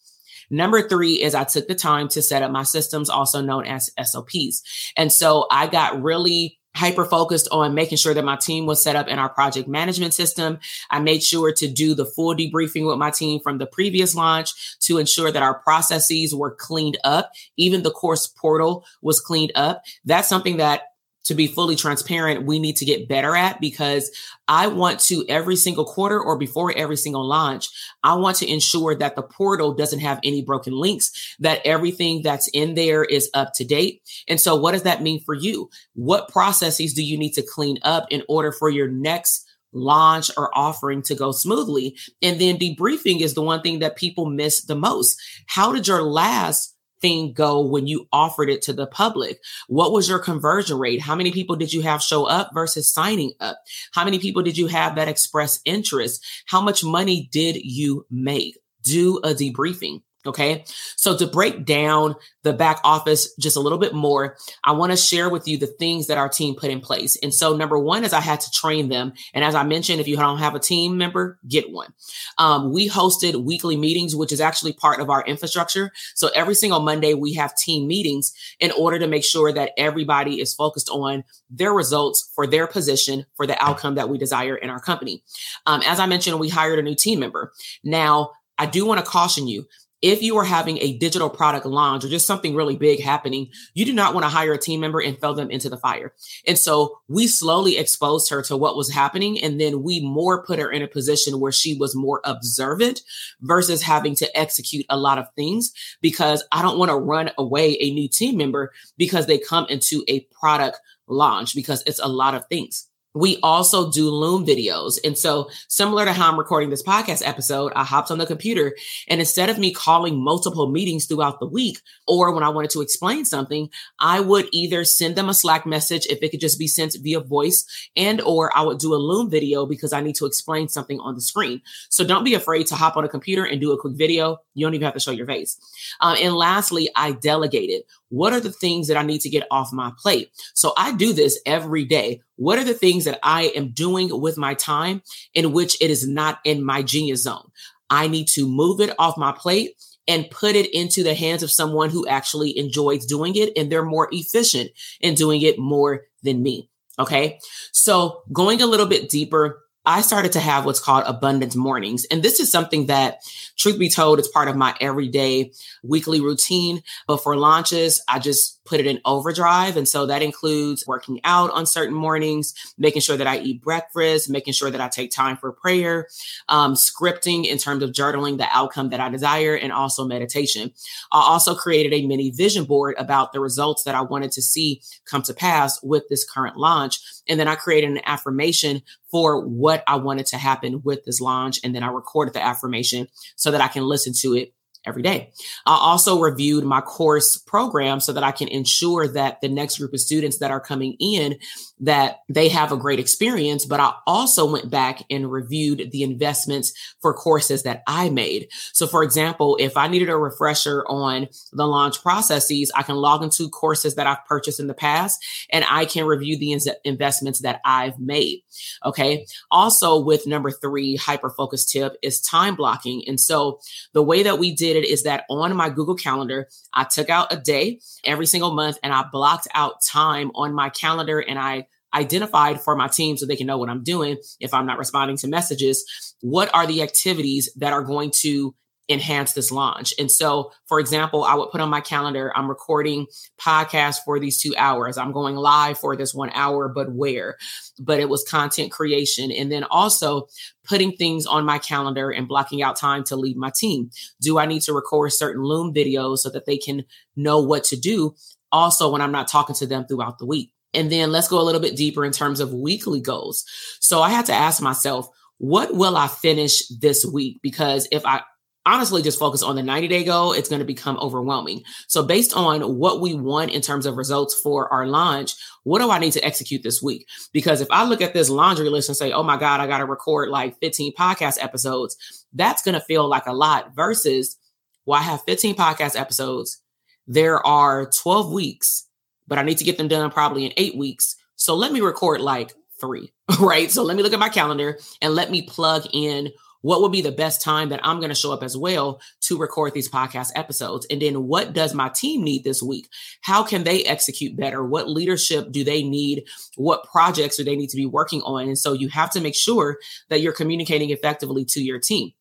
Number 0.50 0.86
three 0.86 1.22
is 1.22 1.34
I 1.34 1.44
took 1.44 1.68
the 1.68 1.74
time 1.74 2.08
to 2.08 2.20
set 2.20 2.42
up 2.42 2.50
my 2.50 2.64
systems, 2.64 3.08
also 3.08 3.40
known 3.40 3.64
as 3.64 3.90
SOPs. 4.00 4.92
And 4.94 5.10
so 5.10 5.46
I 5.50 5.66
got 5.66 6.02
really 6.02 6.58
hyper 6.76 7.04
focused 7.04 7.48
on 7.50 7.74
making 7.74 7.98
sure 7.98 8.14
that 8.14 8.24
my 8.24 8.36
team 8.36 8.66
was 8.66 8.82
set 8.82 8.96
up 8.96 9.08
in 9.08 9.18
our 9.18 9.28
project 9.28 9.66
management 9.66 10.14
system. 10.14 10.58
I 10.90 11.00
made 11.00 11.22
sure 11.22 11.52
to 11.52 11.66
do 11.68 11.94
the 11.94 12.04
full 12.04 12.34
debriefing 12.36 12.86
with 12.86 12.98
my 12.98 13.10
team 13.10 13.40
from 13.40 13.58
the 13.58 13.66
previous 13.66 14.14
launch 14.14 14.78
to 14.80 14.98
ensure 14.98 15.32
that 15.32 15.42
our 15.42 15.58
processes 15.60 16.34
were 16.34 16.54
cleaned 16.54 16.98
up. 17.02 17.32
Even 17.56 17.82
the 17.82 17.90
course 17.90 18.26
portal 18.26 18.84
was 19.00 19.20
cleaned 19.20 19.52
up. 19.54 19.82
That's 20.04 20.28
something 20.28 20.58
that 20.58 20.82
to 21.26 21.34
be 21.34 21.46
fully 21.48 21.76
transparent, 21.76 22.46
we 22.46 22.58
need 22.58 22.76
to 22.76 22.84
get 22.84 23.08
better 23.08 23.34
at 23.36 23.60
because 23.60 24.10
I 24.48 24.68
want 24.68 25.00
to 25.00 25.24
every 25.28 25.56
single 25.56 25.84
quarter 25.84 26.20
or 26.20 26.38
before 26.38 26.72
every 26.76 26.96
single 26.96 27.26
launch, 27.26 27.68
I 28.04 28.14
want 28.14 28.36
to 28.38 28.50
ensure 28.50 28.94
that 28.94 29.16
the 29.16 29.22
portal 29.22 29.74
doesn't 29.74 29.98
have 30.00 30.20
any 30.22 30.42
broken 30.42 30.72
links, 30.72 31.36
that 31.40 31.60
everything 31.64 32.22
that's 32.22 32.48
in 32.48 32.74
there 32.74 33.04
is 33.04 33.28
up 33.34 33.52
to 33.54 33.64
date. 33.64 34.02
And 34.28 34.40
so 34.40 34.54
what 34.54 34.72
does 34.72 34.84
that 34.84 35.02
mean 35.02 35.20
for 35.20 35.34
you? 35.34 35.68
What 35.94 36.28
processes 36.28 36.94
do 36.94 37.04
you 37.04 37.18
need 37.18 37.32
to 37.32 37.42
clean 37.42 37.78
up 37.82 38.06
in 38.10 38.22
order 38.28 38.52
for 38.52 38.70
your 38.70 38.88
next 38.88 39.44
launch 39.72 40.30
or 40.36 40.56
offering 40.56 41.02
to 41.02 41.16
go 41.16 41.32
smoothly? 41.32 41.96
And 42.22 42.40
then 42.40 42.56
debriefing 42.56 43.20
is 43.20 43.34
the 43.34 43.42
one 43.42 43.62
thing 43.62 43.80
that 43.80 43.96
people 43.96 44.26
miss 44.26 44.64
the 44.64 44.76
most. 44.76 45.20
How 45.46 45.72
did 45.72 45.88
your 45.88 46.02
last 46.02 46.75
thing 47.00 47.32
go 47.32 47.60
when 47.60 47.86
you 47.86 48.08
offered 48.12 48.48
it 48.48 48.62
to 48.62 48.72
the 48.72 48.86
public? 48.86 49.38
What 49.68 49.92
was 49.92 50.08
your 50.08 50.18
conversion 50.18 50.78
rate? 50.78 51.00
How 51.00 51.14
many 51.14 51.32
people 51.32 51.56
did 51.56 51.72
you 51.72 51.82
have 51.82 52.02
show 52.02 52.24
up 52.24 52.50
versus 52.54 52.92
signing 52.92 53.32
up? 53.40 53.58
How 53.92 54.04
many 54.04 54.18
people 54.18 54.42
did 54.42 54.58
you 54.58 54.66
have 54.68 54.96
that 54.96 55.08
express 55.08 55.60
interest? 55.64 56.24
How 56.46 56.60
much 56.60 56.84
money 56.84 57.28
did 57.30 57.56
you 57.56 58.06
make? 58.10 58.58
Do 58.82 59.18
a 59.18 59.30
debriefing. 59.30 60.02
Okay. 60.26 60.64
So 60.96 61.16
to 61.16 61.26
break 61.26 61.64
down 61.64 62.16
the 62.42 62.52
back 62.52 62.80
office 62.84 63.34
just 63.36 63.56
a 63.56 63.60
little 63.60 63.78
bit 63.78 63.94
more, 63.94 64.36
I 64.64 64.72
want 64.72 64.92
to 64.92 64.96
share 64.96 65.28
with 65.28 65.46
you 65.48 65.58
the 65.58 65.66
things 65.66 66.06
that 66.06 66.18
our 66.18 66.28
team 66.28 66.54
put 66.54 66.70
in 66.70 66.80
place. 66.80 67.16
And 67.22 67.32
so 67.32 67.56
number 67.56 67.78
one 67.78 68.04
is 68.04 68.12
I 68.12 68.20
had 68.20 68.40
to 68.40 68.50
train 68.50 68.88
them. 68.88 69.12
And 69.34 69.44
as 69.44 69.54
I 69.54 69.64
mentioned, 69.64 70.00
if 70.00 70.08
you 70.08 70.16
don't 70.16 70.38
have 70.38 70.54
a 70.54 70.60
team 70.60 70.96
member, 70.96 71.38
get 71.48 71.70
one. 71.70 71.92
Um, 72.38 72.72
we 72.72 72.88
hosted 72.88 73.44
weekly 73.44 73.76
meetings, 73.76 74.14
which 74.14 74.32
is 74.32 74.40
actually 74.40 74.72
part 74.72 75.00
of 75.00 75.10
our 75.10 75.24
infrastructure. 75.24 75.92
So 76.14 76.28
every 76.34 76.54
single 76.54 76.80
Monday 76.80 77.14
we 77.14 77.34
have 77.34 77.56
team 77.56 77.86
meetings 77.86 78.32
in 78.60 78.70
order 78.72 78.98
to 78.98 79.06
make 79.06 79.24
sure 79.24 79.52
that 79.52 79.72
everybody 79.76 80.40
is 80.40 80.54
focused 80.54 80.88
on 80.88 81.24
their 81.50 81.72
results 81.72 82.30
for 82.34 82.46
their 82.46 82.66
position 82.66 83.26
for 83.34 83.46
the 83.46 83.60
outcome 83.62 83.94
that 83.96 84.08
we 84.08 84.18
desire 84.18 84.56
in 84.56 84.70
our 84.70 84.80
company. 84.80 85.22
Um, 85.66 85.82
as 85.84 86.00
I 86.00 86.06
mentioned, 86.06 86.38
we 86.38 86.48
hired 86.48 86.78
a 86.78 86.82
new 86.82 86.94
team 86.94 87.20
member. 87.20 87.52
Now, 87.82 88.30
I 88.58 88.66
do 88.66 88.86
want 88.86 89.04
to 89.04 89.06
caution 89.06 89.46
you 89.46 89.66
if 90.02 90.22
you 90.22 90.36
are 90.36 90.44
having 90.44 90.78
a 90.78 90.98
digital 90.98 91.30
product 91.30 91.66
launch 91.66 92.04
or 92.04 92.08
just 92.08 92.26
something 92.26 92.54
really 92.54 92.76
big 92.76 93.00
happening, 93.00 93.48
you 93.74 93.84
do 93.84 93.92
not 93.92 94.14
want 94.14 94.24
to 94.24 94.30
hire 94.30 94.52
a 94.52 94.58
team 94.58 94.80
member 94.80 95.00
and 95.00 95.18
throw 95.18 95.32
them 95.32 95.50
into 95.50 95.68
the 95.68 95.78
fire. 95.78 96.12
And 96.46 96.58
so 96.58 96.98
we 97.08 97.26
slowly 97.26 97.78
exposed 97.78 98.30
her 98.30 98.42
to 98.42 98.56
what 98.56 98.76
was 98.76 98.92
happening. 98.92 99.42
And 99.42 99.60
then 99.60 99.82
we 99.82 100.00
more 100.00 100.44
put 100.44 100.58
her 100.58 100.70
in 100.70 100.82
a 100.82 100.88
position 100.88 101.40
where 101.40 101.52
she 101.52 101.74
was 101.74 101.94
more 101.94 102.20
observant 102.24 103.02
versus 103.40 103.82
having 103.82 104.14
to 104.16 104.38
execute 104.38 104.84
a 104.90 104.98
lot 104.98 105.18
of 105.18 105.26
things 105.34 105.72
because 106.00 106.44
I 106.52 106.62
don't 106.62 106.78
want 106.78 106.90
to 106.90 106.96
run 106.96 107.30
away 107.38 107.76
a 107.80 107.90
new 107.92 108.08
team 108.08 108.36
member 108.36 108.72
because 108.98 109.26
they 109.26 109.38
come 109.38 109.66
into 109.68 110.04
a 110.08 110.20
product 110.38 110.78
launch 111.08 111.54
because 111.54 111.82
it's 111.86 112.00
a 112.00 112.08
lot 112.08 112.34
of 112.34 112.46
things. 112.48 112.88
We 113.16 113.38
also 113.42 113.90
do 113.90 114.10
Loom 114.10 114.46
videos. 114.46 114.98
And 115.02 115.16
so, 115.16 115.48
similar 115.68 116.04
to 116.04 116.12
how 116.12 116.30
I'm 116.30 116.38
recording 116.38 116.70
this 116.70 116.82
podcast 116.82 117.26
episode, 117.26 117.72
I 117.74 117.82
hopped 117.82 118.10
on 118.10 118.18
the 118.18 118.26
computer 118.26 118.74
and 119.08 119.20
instead 119.20 119.48
of 119.48 119.58
me 119.58 119.72
calling 119.72 120.22
multiple 120.22 120.68
meetings 120.68 121.06
throughout 121.06 121.40
the 121.40 121.46
week, 121.46 121.80
or 122.06 122.32
when 122.32 122.44
I 122.44 122.50
wanted 122.50 122.70
to 122.72 122.82
explain 122.82 123.24
something, 123.24 123.70
I 123.98 124.20
would 124.20 124.48
either 124.52 124.84
send 124.84 125.16
them 125.16 125.30
a 125.30 125.34
Slack 125.34 125.64
message 125.64 126.06
if 126.06 126.22
it 126.22 126.30
could 126.30 126.40
just 126.40 126.58
be 126.58 126.66
sent 126.66 126.94
via 127.00 127.20
voice, 127.20 127.64
and 127.96 128.20
or 128.20 128.56
I 128.56 128.62
would 128.62 128.78
do 128.78 128.94
a 128.94 128.96
Loom 128.96 129.30
video 129.30 129.64
because 129.64 129.92
I 129.92 130.02
need 130.02 130.16
to 130.16 130.26
explain 130.26 130.68
something 130.68 131.00
on 131.00 131.14
the 131.14 131.20
screen. 131.22 131.62
So 131.88 132.04
don't 132.04 132.24
be 132.24 132.34
afraid 132.34 132.66
to 132.66 132.74
hop 132.74 132.96
on 132.96 133.04
a 133.04 133.08
computer 133.08 133.44
and 133.44 133.60
do 133.60 133.72
a 133.72 133.80
quick 133.80 133.94
video. 133.96 134.38
You 134.54 134.66
don't 134.66 134.74
even 134.74 134.84
have 134.84 134.94
to 134.94 135.00
show 135.00 135.10
your 135.10 135.26
face. 135.26 135.58
Uh, 136.00 136.16
and 136.20 136.34
lastly, 136.34 136.90
I 136.94 137.12
delegated. 137.12 137.82
What 138.08 138.32
are 138.32 138.40
the 138.40 138.52
things 138.52 138.88
that 138.88 138.96
I 138.96 139.02
need 139.02 139.20
to 139.22 139.30
get 139.30 139.46
off 139.50 139.72
my 139.72 139.92
plate? 140.00 140.30
So 140.54 140.72
I 140.76 140.92
do 140.92 141.12
this 141.12 141.40
every 141.44 141.84
day. 141.84 142.20
What 142.36 142.58
are 142.58 142.64
the 142.64 142.74
things 142.74 143.04
that 143.04 143.18
I 143.22 143.52
am 143.56 143.70
doing 143.70 144.08
with 144.20 144.38
my 144.38 144.54
time 144.54 145.02
in 145.34 145.52
which 145.52 145.80
it 145.80 145.90
is 145.90 146.06
not 146.06 146.38
in 146.44 146.64
my 146.64 146.82
genius 146.82 147.22
zone? 147.22 147.50
I 147.90 148.08
need 148.08 148.28
to 148.28 148.48
move 148.48 148.80
it 148.80 148.94
off 148.98 149.16
my 149.16 149.32
plate 149.32 149.74
and 150.08 150.30
put 150.30 150.54
it 150.54 150.72
into 150.72 151.02
the 151.02 151.14
hands 151.14 151.42
of 151.42 151.50
someone 151.50 151.90
who 151.90 152.06
actually 152.06 152.56
enjoys 152.56 153.06
doing 153.06 153.34
it 153.36 153.52
and 153.56 153.70
they're 153.70 153.84
more 153.84 154.08
efficient 154.12 154.70
in 155.00 155.14
doing 155.14 155.42
it 155.42 155.58
more 155.58 156.02
than 156.22 156.42
me. 156.42 156.70
Okay. 156.98 157.38
So 157.72 158.22
going 158.32 158.62
a 158.62 158.66
little 158.66 158.86
bit 158.86 159.08
deeper, 159.08 159.62
I 159.86 160.00
started 160.00 160.32
to 160.32 160.40
have 160.40 160.64
what's 160.64 160.80
called 160.80 161.04
abundance 161.06 161.54
mornings. 161.54 162.04
And 162.06 162.22
this 162.22 162.40
is 162.40 162.50
something 162.50 162.86
that, 162.86 163.20
truth 163.56 163.78
be 163.78 163.88
told, 163.88 164.18
it's 164.18 164.28
part 164.28 164.48
of 164.48 164.56
my 164.56 164.74
everyday 164.80 165.52
weekly 165.82 166.20
routine. 166.20 166.82
But 167.06 167.22
for 167.22 167.36
launches, 167.36 168.02
I 168.08 168.18
just 168.18 168.55
put 168.66 168.80
it 168.80 168.86
in 168.86 169.00
overdrive. 169.04 169.76
And 169.76 169.88
so 169.88 170.06
that 170.06 170.22
includes 170.22 170.84
working 170.86 171.20
out 171.24 171.50
on 171.52 171.66
certain 171.66 171.94
mornings, 171.94 172.54
making 172.76 173.02
sure 173.02 173.16
that 173.16 173.26
I 173.26 173.38
eat 173.38 173.62
breakfast, 173.62 174.28
making 174.28 174.54
sure 174.54 174.70
that 174.70 174.80
I 174.80 174.88
take 174.88 175.10
time 175.10 175.36
for 175.36 175.52
prayer, 175.52 176.08
um, 176.48 176.74
scripting 176.74 177.46
in 177.46 177.58
terms 177.58 177.82
of 177.82 177.90
journaling 177.90 178.38
the 178.38 178.48
outcome 178.50 178.90
that 178.90 179.00
I 179.00 179.08
desire, 179.08 179.54
and 179.54 179.72
also 179.72 180.06
meditation. 180.06 180.72
I 181.12 181.20
also 181.20 181.54
created 181.54 181.92
a 181.92 182.06
mini 182.06 182.30
vision 182.30 182.64
board 182.64 182.96
about 182.98 183.32
the 183.32 183.40
results 183.40 183.84
that 183.84 183.94
I 183.94 184.02
wanted 184.02 184.32
to 184.32 184.42
see 184.42 184.82
come 185.04 185.22
to 185.22 185.34
pass 185.34 185.82
with 185.82 186.08
this 186.08 186.28
current 186.28 186.56
launch. 186.56 187.00
And 187.28 187.40
then 187.40 187.48
I 187.48 187.54
created 187.54 187.90
an 187.90 188.00
affirmation 188.04 188.82
for 189.10 189.46
what 189.46 189.82
I 189.86 189.96
wanted 189.96 190.26
to 190.26 190.36
happen 190.36 190.82
with 190.82 191.04
this 191.04 191.20
launch. 191.20 191.60
And 191.62 191.74
then 191.74 191.82
I 191.82 191.88
recorded 191.88 192.34
the 192.34 192.44
affirmation 192.44 193.08
so 193.36 193.50
that 193.50 193.60
I 193.60 193.68
can 193.68 193.84
listen 193.84 194.12
to 194.20 194.34
it 194.34 194.52
every 194.86 195.02
day. 195.02 195.32
I 195.66 195.76
also 195.76 196.20
reviewed 196.20 196.64
my 196.64 196.80
course 196.80 197.36
program 197.36 198.00
so 198.00 198.12
that 198.12 198.24
I 198.24 198.32
can 198.32 198.48
ensure 198.48 199.08
that 199.08 199.40
the 199.40 199.48
next 199.48 199.78
group 199.78 199.92
of 199.92 200.00
students 200.00 200.38
that 200.38 200.50
are 200.50 200.60
coming 200.60 200.96
in 201.00 201.36
that 201.80 202.20
they 202.28 202.48
have 202.48 202.72
a 202.72 202.76
great 202.76 202.98
experience, 202.98 203.66
but 203.66 203.80
I 203.80 203.92
also 204.06 204.50
went 204.50 204.70
back 204.70 205.02
and 205.10 205.30
reviewed 205.30 205.90
the 205.92 206.02
investments 206.02 206.72
for 207.02 207.12
courses 207.12 207.64
that 207.64 207.82
I 207.86 208.08
made. 208.08 208.48
So 208.72 208.86
for 208.86 209.02
example, 209.02 209.56
if 209.60 209.76
I 209.76 209.88
needed 209.88 210.08
a 210.08 210.16
refresher 210.16 210.84
on 210.88 211.28
the 211.52 211.66
launch 211.66 212.02
processes, 212.02 212.72
I 212.74 212.82
can 212.82 212.96
log 212.96 213.22
into 213.22 213.50
courses 213.50 213.96
that 213.96 214.06
I've 214.06 214.24
purchased 214.26 214.58
in 214.58 214.68
the 214.68 214.74
past 214.74 215.22
and 215.50 215.64
I 215.68 215.84
can 215.84 216.06
review 216.06 216.38
the 216.38 216.58
investments 216.84 217.40
that 217.40 217.60
I've 217.64 217.98
made. 217.98 218.42
Okay. 218.84 219.26
Also 219.50 220.02
with 220.02 220.26
number 220.26 220.50
three, 220.50 220.96
hyper 220.96 221.30
focus 221.30 221.64
tip 221.66 221.96
is 222.02 222.20
time 222.20 222.54
blocking. 222.54 223.02
And 223.06 223.20
so 223.20 223.60
the 223.92 224.02
way 224.02 224.22
that 224.22 224.38
we 224.38 224.54
did 224.54 224.75
it 224.76 224.84
is 224.84 225.04
that 225.04 225.24
on 225.28 225.56
my 225.56 225.70
Google 225.70 225.94
calendar, 225.94 226.48
I 226.72 226.84
took 226.84 227.10
out 227.10 227.32
a 227.32 227.36
day 227.36 227.80
every 228.04 228.26
single 228.26 228.54
month 228.54 228.78
and 228.82 228.92
I 228.92 229.04
blocked 229.10 229.48
out 229.54 229.82
time 229.82 230.30
on 230.34 230.54
my 230.54 230.68
calendar 230.70 231.20
and 231.20 231.38
I 231.38 231.66
identified 231.94 232.60
for 232.60 232.76
my 232.76 232.88
team 232.88 233.16
so 233.16 233.26
they 233.26 233.36
can 233.36 233.46
know 233.46 233.58
what 233.58 233.70
I'm 233.70 233.82
doing 233.82 234.18
if 234.40 234.52
I'm 234.52 234.66
not 234.66 234.78
responding 234.78 235.16
to 235.18 235.28
messages. 235.28 235.84
What 236.20 236.54
are 236.54 236.66
the 236.66 236.82
activities 236.82 237.50
that 237.56 237.72
are 237.72 237.82
going 237.82 238.12
to 238.20 238.54
enhance 238.88 239.32
this 239.32 239.50
launch. 239.50 239.92
And 239.98 240.10
so, 240.10 240.52
for 240.66 240.78
example, 240.78 241.24
I 241.24 241.34
would 241.34 241.50
put 241.50 241.60
on 241.60 241.68
my 241.68 241.80
calendar, 241.80 242.32
I'm 242.36 242.48
recording 242.48 243.06
podcast 243.40 243.98
for 244.04 244.20
these 244.20 244.40
two 244.40 244.54
hours. 244.56 244.96
I'm 244.96 245.12
going 245.12 245.34
live 245.34 245.78
for 245.78 245.96
this 245.96 246.14
one 246.14 246.30
hour, 246.30 246.68
but 246.68 246.92
where? 246.92 247.36
But 247.80 248.00
it 248.00 248.08
was 248.08 248.24
content 248.24 248.70
creation. 248.70 249.32
And 249.32 249.50
then 249.50 249.64
also 249.64 250.28
putting 250.64 250.92
things 250.92 251.26
on 251.26 251.44
my 251.44 251.58
calendar 251.58 252.10
and 252.10 252.28
blocking 252.28 252.62
out 252.62 252.76
time 252.76 253.02
to 253.04 253.16
lead 253.16 253.36
my 253.36 253.50
team. 253.54 253.90
Do 254.20 254.38
I 254.38 254.46
need 254.46 254.62
to 254.62 254.72
record 254.72 255.12
certain 255.12 255.42
Loom 255.42 255.74
videos 255.74 256.18
so 256.18 256.30
that 256.30 256.46
they 256.46 256.58
can 256.58 256.84
know 257.16 257.40
what 257.40 257.64
to 257.64 257.76
do? 257.76 258.14
Also, 258.52 258.90
when 258.90 259.00
I'm 259.00 259.12
not 259.12 259.28
talking 259.28 259.56
to 259.56 259.66
them 259.66 259.86
throughout 259.86 260.18
the 260.18 260.26
week. 260.26 260.52
And 260.72 260.92
then 260.92 261.10
let's 261.10 261.28
go 261.28 261.40
a 261.40 261.42
little 261.42 261.60
bit 261.60 261.76
deeper 261.76 262.04
in 262.04 262.12
terms 262.12 262.38
of 262.38 262.52
weekly 262.52 263.00
goals. 263.00 263.44
So 263.80 264.02
I 264.02 264.10
had 264.10 264.26
to 264.26 264.34
ask 264.34 264.62
myself, 264.62 265.08
what 265.38 265.74
will 265.74 265.96
I 265.96 266.06
finish 266.06 266.68
this 266.68 267.04
week? 267.04 267.40
Because 267.42 267.88
if 267.90 268.04
I 268.06 268.22
honestly 268.66 269.00
just 269.00 269.18
focus 269.18 269.42
on 269.42 269.56
the 269.56 269.62
90 269.62 269.88
day 269.88 270.04
goal, 270.04 270.32
it's 270.32 270.48
going 270.48 270.58
to 270.58 270.66
become 270.66 270.98
overwhelming. 270.98 271.62
So, 271.86 272.02
based 272.02 272.34
on 272.34 272.76
what 272.76 273.00
we 273.00 273.14
want 273.14 273.52
in 273.52 273.62
terms 273.62 273.86
of 273.86 273.96
results 273.96 274.38
for 274.38 274.70
our 274.72 274.86
launch, 274.86 275.34
what 275.62 275.80
do 275.80 275.90
I 275.90 275.98
need 275.98 276.12
to 276.12 276.24
execute 276.24 276.62
this 276.62 276.82
week? 276.82 277.08
Because 277.32 277.60
if 277.60 277.68
I 277.70 277.84
look 277.84 278.02
at 278.02 278.12
this 278.12 278.28
laundry 278.28 278.68
list 278.68 278.88
and 278.88 278.96
say, 278.96 279.12
oh 279.12 279.22
my 279.22 279.38
God, 279.38 279.60
I 279.60 279.66
got 279.66 279.78
to 279.78 279.86
record 279.86 280.28
like 280.28 280.58
15 280.58 280.92
podcast 280.94 281.42
episodes, 281.42 281.96
that's 282.34 282.62
going 282.62 282.74
to 282.74 282.80
feel 282.80 283.08
like 283.08 283.26
a 283.26 283.32
lot 283.32 283.74
versus, 283.74 284.36
well, 284.84 285.00
I 285.00 285.04
have 285.04 285.22
15 285.22 285.54
podcast 285.54 285.98
episodes. 285.98 286.60
There 287.06 287.44
are 287.46 287.86
12 287.86 288.32
weeks, 288.32 288.86
but 289.28 289.38
I 289.38 289.42
need 289.42 289.58
to 289.58 289.64
get 289.64 289.78
them 289.78 289.88
done 289.88 290.10
probably 290.10 290.44
in 290.44 290.52
eight 290.56 290.76
weeks. 290.76 291.16
So, 291.36 291.54
let 291.54 291.72
me 291.72 291.80
record 291.80 292.20
like 292.20 292.52
three, 292.80 293.12
right? 293.40 293.70
So, 293.70 293.84
let 293.84 293.96
me 293.96 294.02
look 294.02 294.12
at 294.12 294.18
my 294.18 294.28
calendar 294.28 294.78
and 295.00 295.14
let 295.14 295.30
me 295.30 295.42
plug 295.42 295.86
in 295.92 296.32
what 296.62 296.80
would 296.80 296.92
be 296.92 297.02
the 297.02 297.12
best 297.12 297.42
time 297.42 297.68
that 297.70 297.80
I'm 297.82 297.98
going 297.98 298.10
to 298.10 298.14
show 298.14 298.32
up 298.32 298.42
as 298.42 298.56
well 298.56 299.00
to 299.22 299.38
record 299.38 299.74
these 299.74 299.88
podcast 299.88 300.32
episodes? 300.34 300.86
And 300.90 301.00
then 301.00 301.26
what 301.26 301.52
does 301.52 301.74
my 301.74 301.88
team 301.88 302.22
need 302.22 302.44
this 302.44 302.62
week? 302.62 302.88
How 303.20 303.42
can 303.42 303.64
they 303.64 303.84
execute 303.84 304.36
better? 304.36 304.64
What 304.64 304.88
leadership 304.88 305.52
do 305.52 305.64
they 305.64 305.82
need? 305.82 306.24
What 306.56 306.84
projects 306.84 307.36
do 307.36 307.44
they 307.44 307.56
need 307.56 307.70
to 307.70 307.76
be 307.76 307.86
working 307.86 308.22
on? 308.22 308.48
And 308.48 308.58
so 308.58 308.72
you 308.72 308.88
have 308.88 309.10
to 309.10 309.20
make 309.20 309.34
sure 309.34 309.78
that 310.08 310.20
you're 310.20 310.32
communicating 310.32 310.90
effectively 310.90 311.44
to 311.46 311.62
your 311.62 311.78
team. 311.78 312.12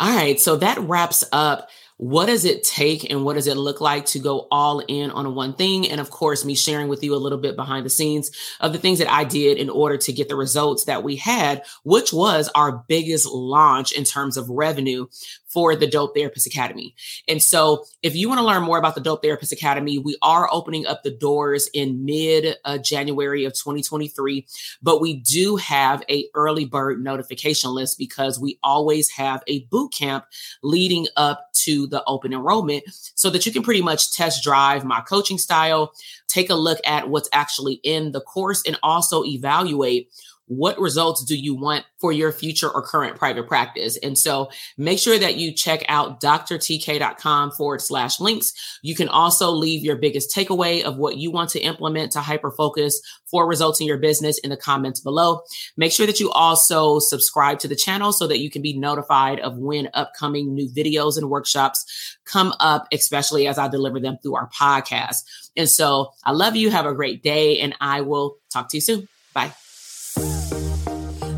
All 0.00 0.14
right, 0.14 0.38
so 0.38 0.56
that 0.56 0.78
wraps 0.78 1.24
up 1.32 1.68
what 1.98 2.26
does 2.26 2.44
it 2.44 2.62
take 2.62 3.10
and 3.10 3.24
what 3.24 3.34
does 3.34 3.48
it 3.48 3.56
look 3.56 3.80
like 3.80 4.06
to 4.06 4.20
go 4.20 4.46
all 4.52 4.78
in 4.86 5.10
on 5.10 5.34
one 5.34 5.52
thing? 5.52 5.90
And 5.90 6.00
of 6.00 6.10
course, 6.10 6.44
me 6.44 6.54
sharing 6.54 6.86
with 6.86 7.02
you 7.02 7.14
a 7.14 7.16
little 7.16 7.38
bit 7.38 7.56
behind 7.56 7.84
the 7.84 7.90
scenes 7.90 8.30
of 8.60 8.72
the 8.72 8.78
things 8.78 9.00
that 9.00 9.12
I 9.12 9.24
did 9.24 9.58
in 9.58 9.68
order 9.68 9.96
to 9.98 10.12
get 10.12 10.28
the 10.28 10.36
results 10.36 10.84
that 10.84 11.02
we 11.02 11.16
had, 11.16 11.64
which 11.82 12.12
was 12.12 12.48
our 12.54 12.84
biggest 12.86 13.26
launch 13.26 13.90
in 13.90 14.04
terms 14.04 14.36
of 14.36 14.48
revenue 14.48 15.06
for 15.48 15.74
the 15.74 15.86
Dope 15.86 16.14
Therapist 16.14 16.46
Academy. 16.46 16.94
And 17.26 17.42
so, 17.42 17.84
if 18.02 18.14
you 18.14 18.28
want 18.28 18.38
to 18.38 18.46
learn 18.46 18.62
more 18.62 18.78
about 18.78 18.94
the 18.94 19.00
Dope 19.00 19.22
Therapist 19.22 19.52
Academy, 19.52 19.98
we 19.98 20.16
are 20.22 20.48
opening 20.52 20.86
up 20.86 21.02
the 21.02 21.10
doors 21.10 21.68
in 21.72 22.04
mid 22.04 22.56
uh, 22.64 22.78
January 22.78 23.44
of 23.44 23.54
2023, 23.54 24.46
but 24.82 25.00
we 25.00 25.14
do 25.14 25.56
have 25.56 26.02
a 26.08 26.26
early 26.34 26.64
bird 26.64 27.02
notification 27.02 27.70
list 27.70 27.98
because 27.98 28.38
we 28.38 28.58
always 28.62 29.10
have 29.10 29.42
a 29.46 29.64
boot 29.64 29.92
camp 29.92 30.24
leading 30.62 31.06
up 31.16 31.48
to 31.52 31.86
the 31.86 32.04
open 32.04 32.32
enrollment 32.32 32.84
so 33.14 33.30
that 33.30 33.46
you 33.46 33.52
can 33.52 33.62
pretty 33.62 33.82
much 33.82 34.12
test 34.12 34.42
drive 34.44 34.84
my 34.84 35.00
coaching 35.00 35.38
style, 35.38 35.92
take 36.28 36.50
a 36.50 36.54
look 36.54 36.78
at 36.84 37.08
what's 37.08 37.28
actually 37.32 37.80
in 37.82 38.12
the 38.12 38.20
course 38.20 38.62
and 38.66 38.78
also 38.82 39.24
evaluate 39.24 40.10
what 40.48 40.78
results 40.78 41.24
do 41.24 41.36
you 41.36 41.54
want 41.54 41.84
for 41.98 42.12
your 42.12 42.32
future 42.32 42.68
or 42.68 42.82
current 42.82 43.16
private 43.16 43.46
practice? 43.46 43.96
And 43.98 44.16
so 44.16 44.50
make 44.76 44.98
sure 44.98 45.18
that 45.18 45.36
you 45.36 45.52
check 45.52 45.84
out 45.88 46.20
drtk.com 46.20 47.52
forward 47.52 47.82
slash 47.82 48.18
links. 48.20 48.52
You 48.82 48.94
can 48.94 49.08
also 49.08 49.50
leave 49.50 49.84
your 49.84 49.96
biggest 49.96 50.34
takeaway 50.34 50.82
of 50.82 50.96
what 50.96 51.16
you 51.16 51.30
want 51.30 51.50
to 51.50 51.60
implement 51.60 52.12
to 52.12 52.20
hyper 52.20 52.50
focus 52.50 53.00
for 53.30 53.46
results 53.46 53.80
in 53.80 53.86
your 53.86 53.98
business 53.98 54.38
in 54.38 54.50
the 54.50 54.56
comments 54.56 55.00
below. 55.00 55.42
Make 55.76 55.92
sure 55.92 56.06
that 56.06 56.20
you 56.20 56.30
also 56.30 56.98
subscribe 56.98 57.58
to 57.60 57.68
the 57.68 57.76
channel 57.76 58.12
so 58.12 58.26
that 58.26 58.38
you 58.38 58.50
can 58.50 58.62
be 58.62 58.76
notified 58.76 59.40
of 59.40 59.58
when 59.58 59.90
upcoming 59.94 60.54
new 60.54 60.68
videos 60.68 61.18
and 61.18 61.28
workshops 61.28 62.16
come 62.24 62.54
up, 62.60 62.86
especially 62.92 63.46
as 63.46 63.58
I 63.58 63.68
deliver 63.68 64.00
them 64.00 64.18
through 64.22 64.36
our 64.36 64.48
podcast. 64.48 65.24
And 65.56 65.68
so 65.68 66.12
I 66.24 66.32
love 66.32 66.56
you. 66.56 66.70
Have 66.70 66.86
a 66.86 66.94
great 66.94 67.22
day 67.22 67.60
and 67.60 67.74
I 67.80 68.00
will 68.00 68.36
talk 68.50 68.70
to 68.70 68.76
you 68.76 68.80
soon. 68.80 69.08
Bye 69.34 69.52
you 70.16 70.57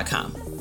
com. 0.00 0.51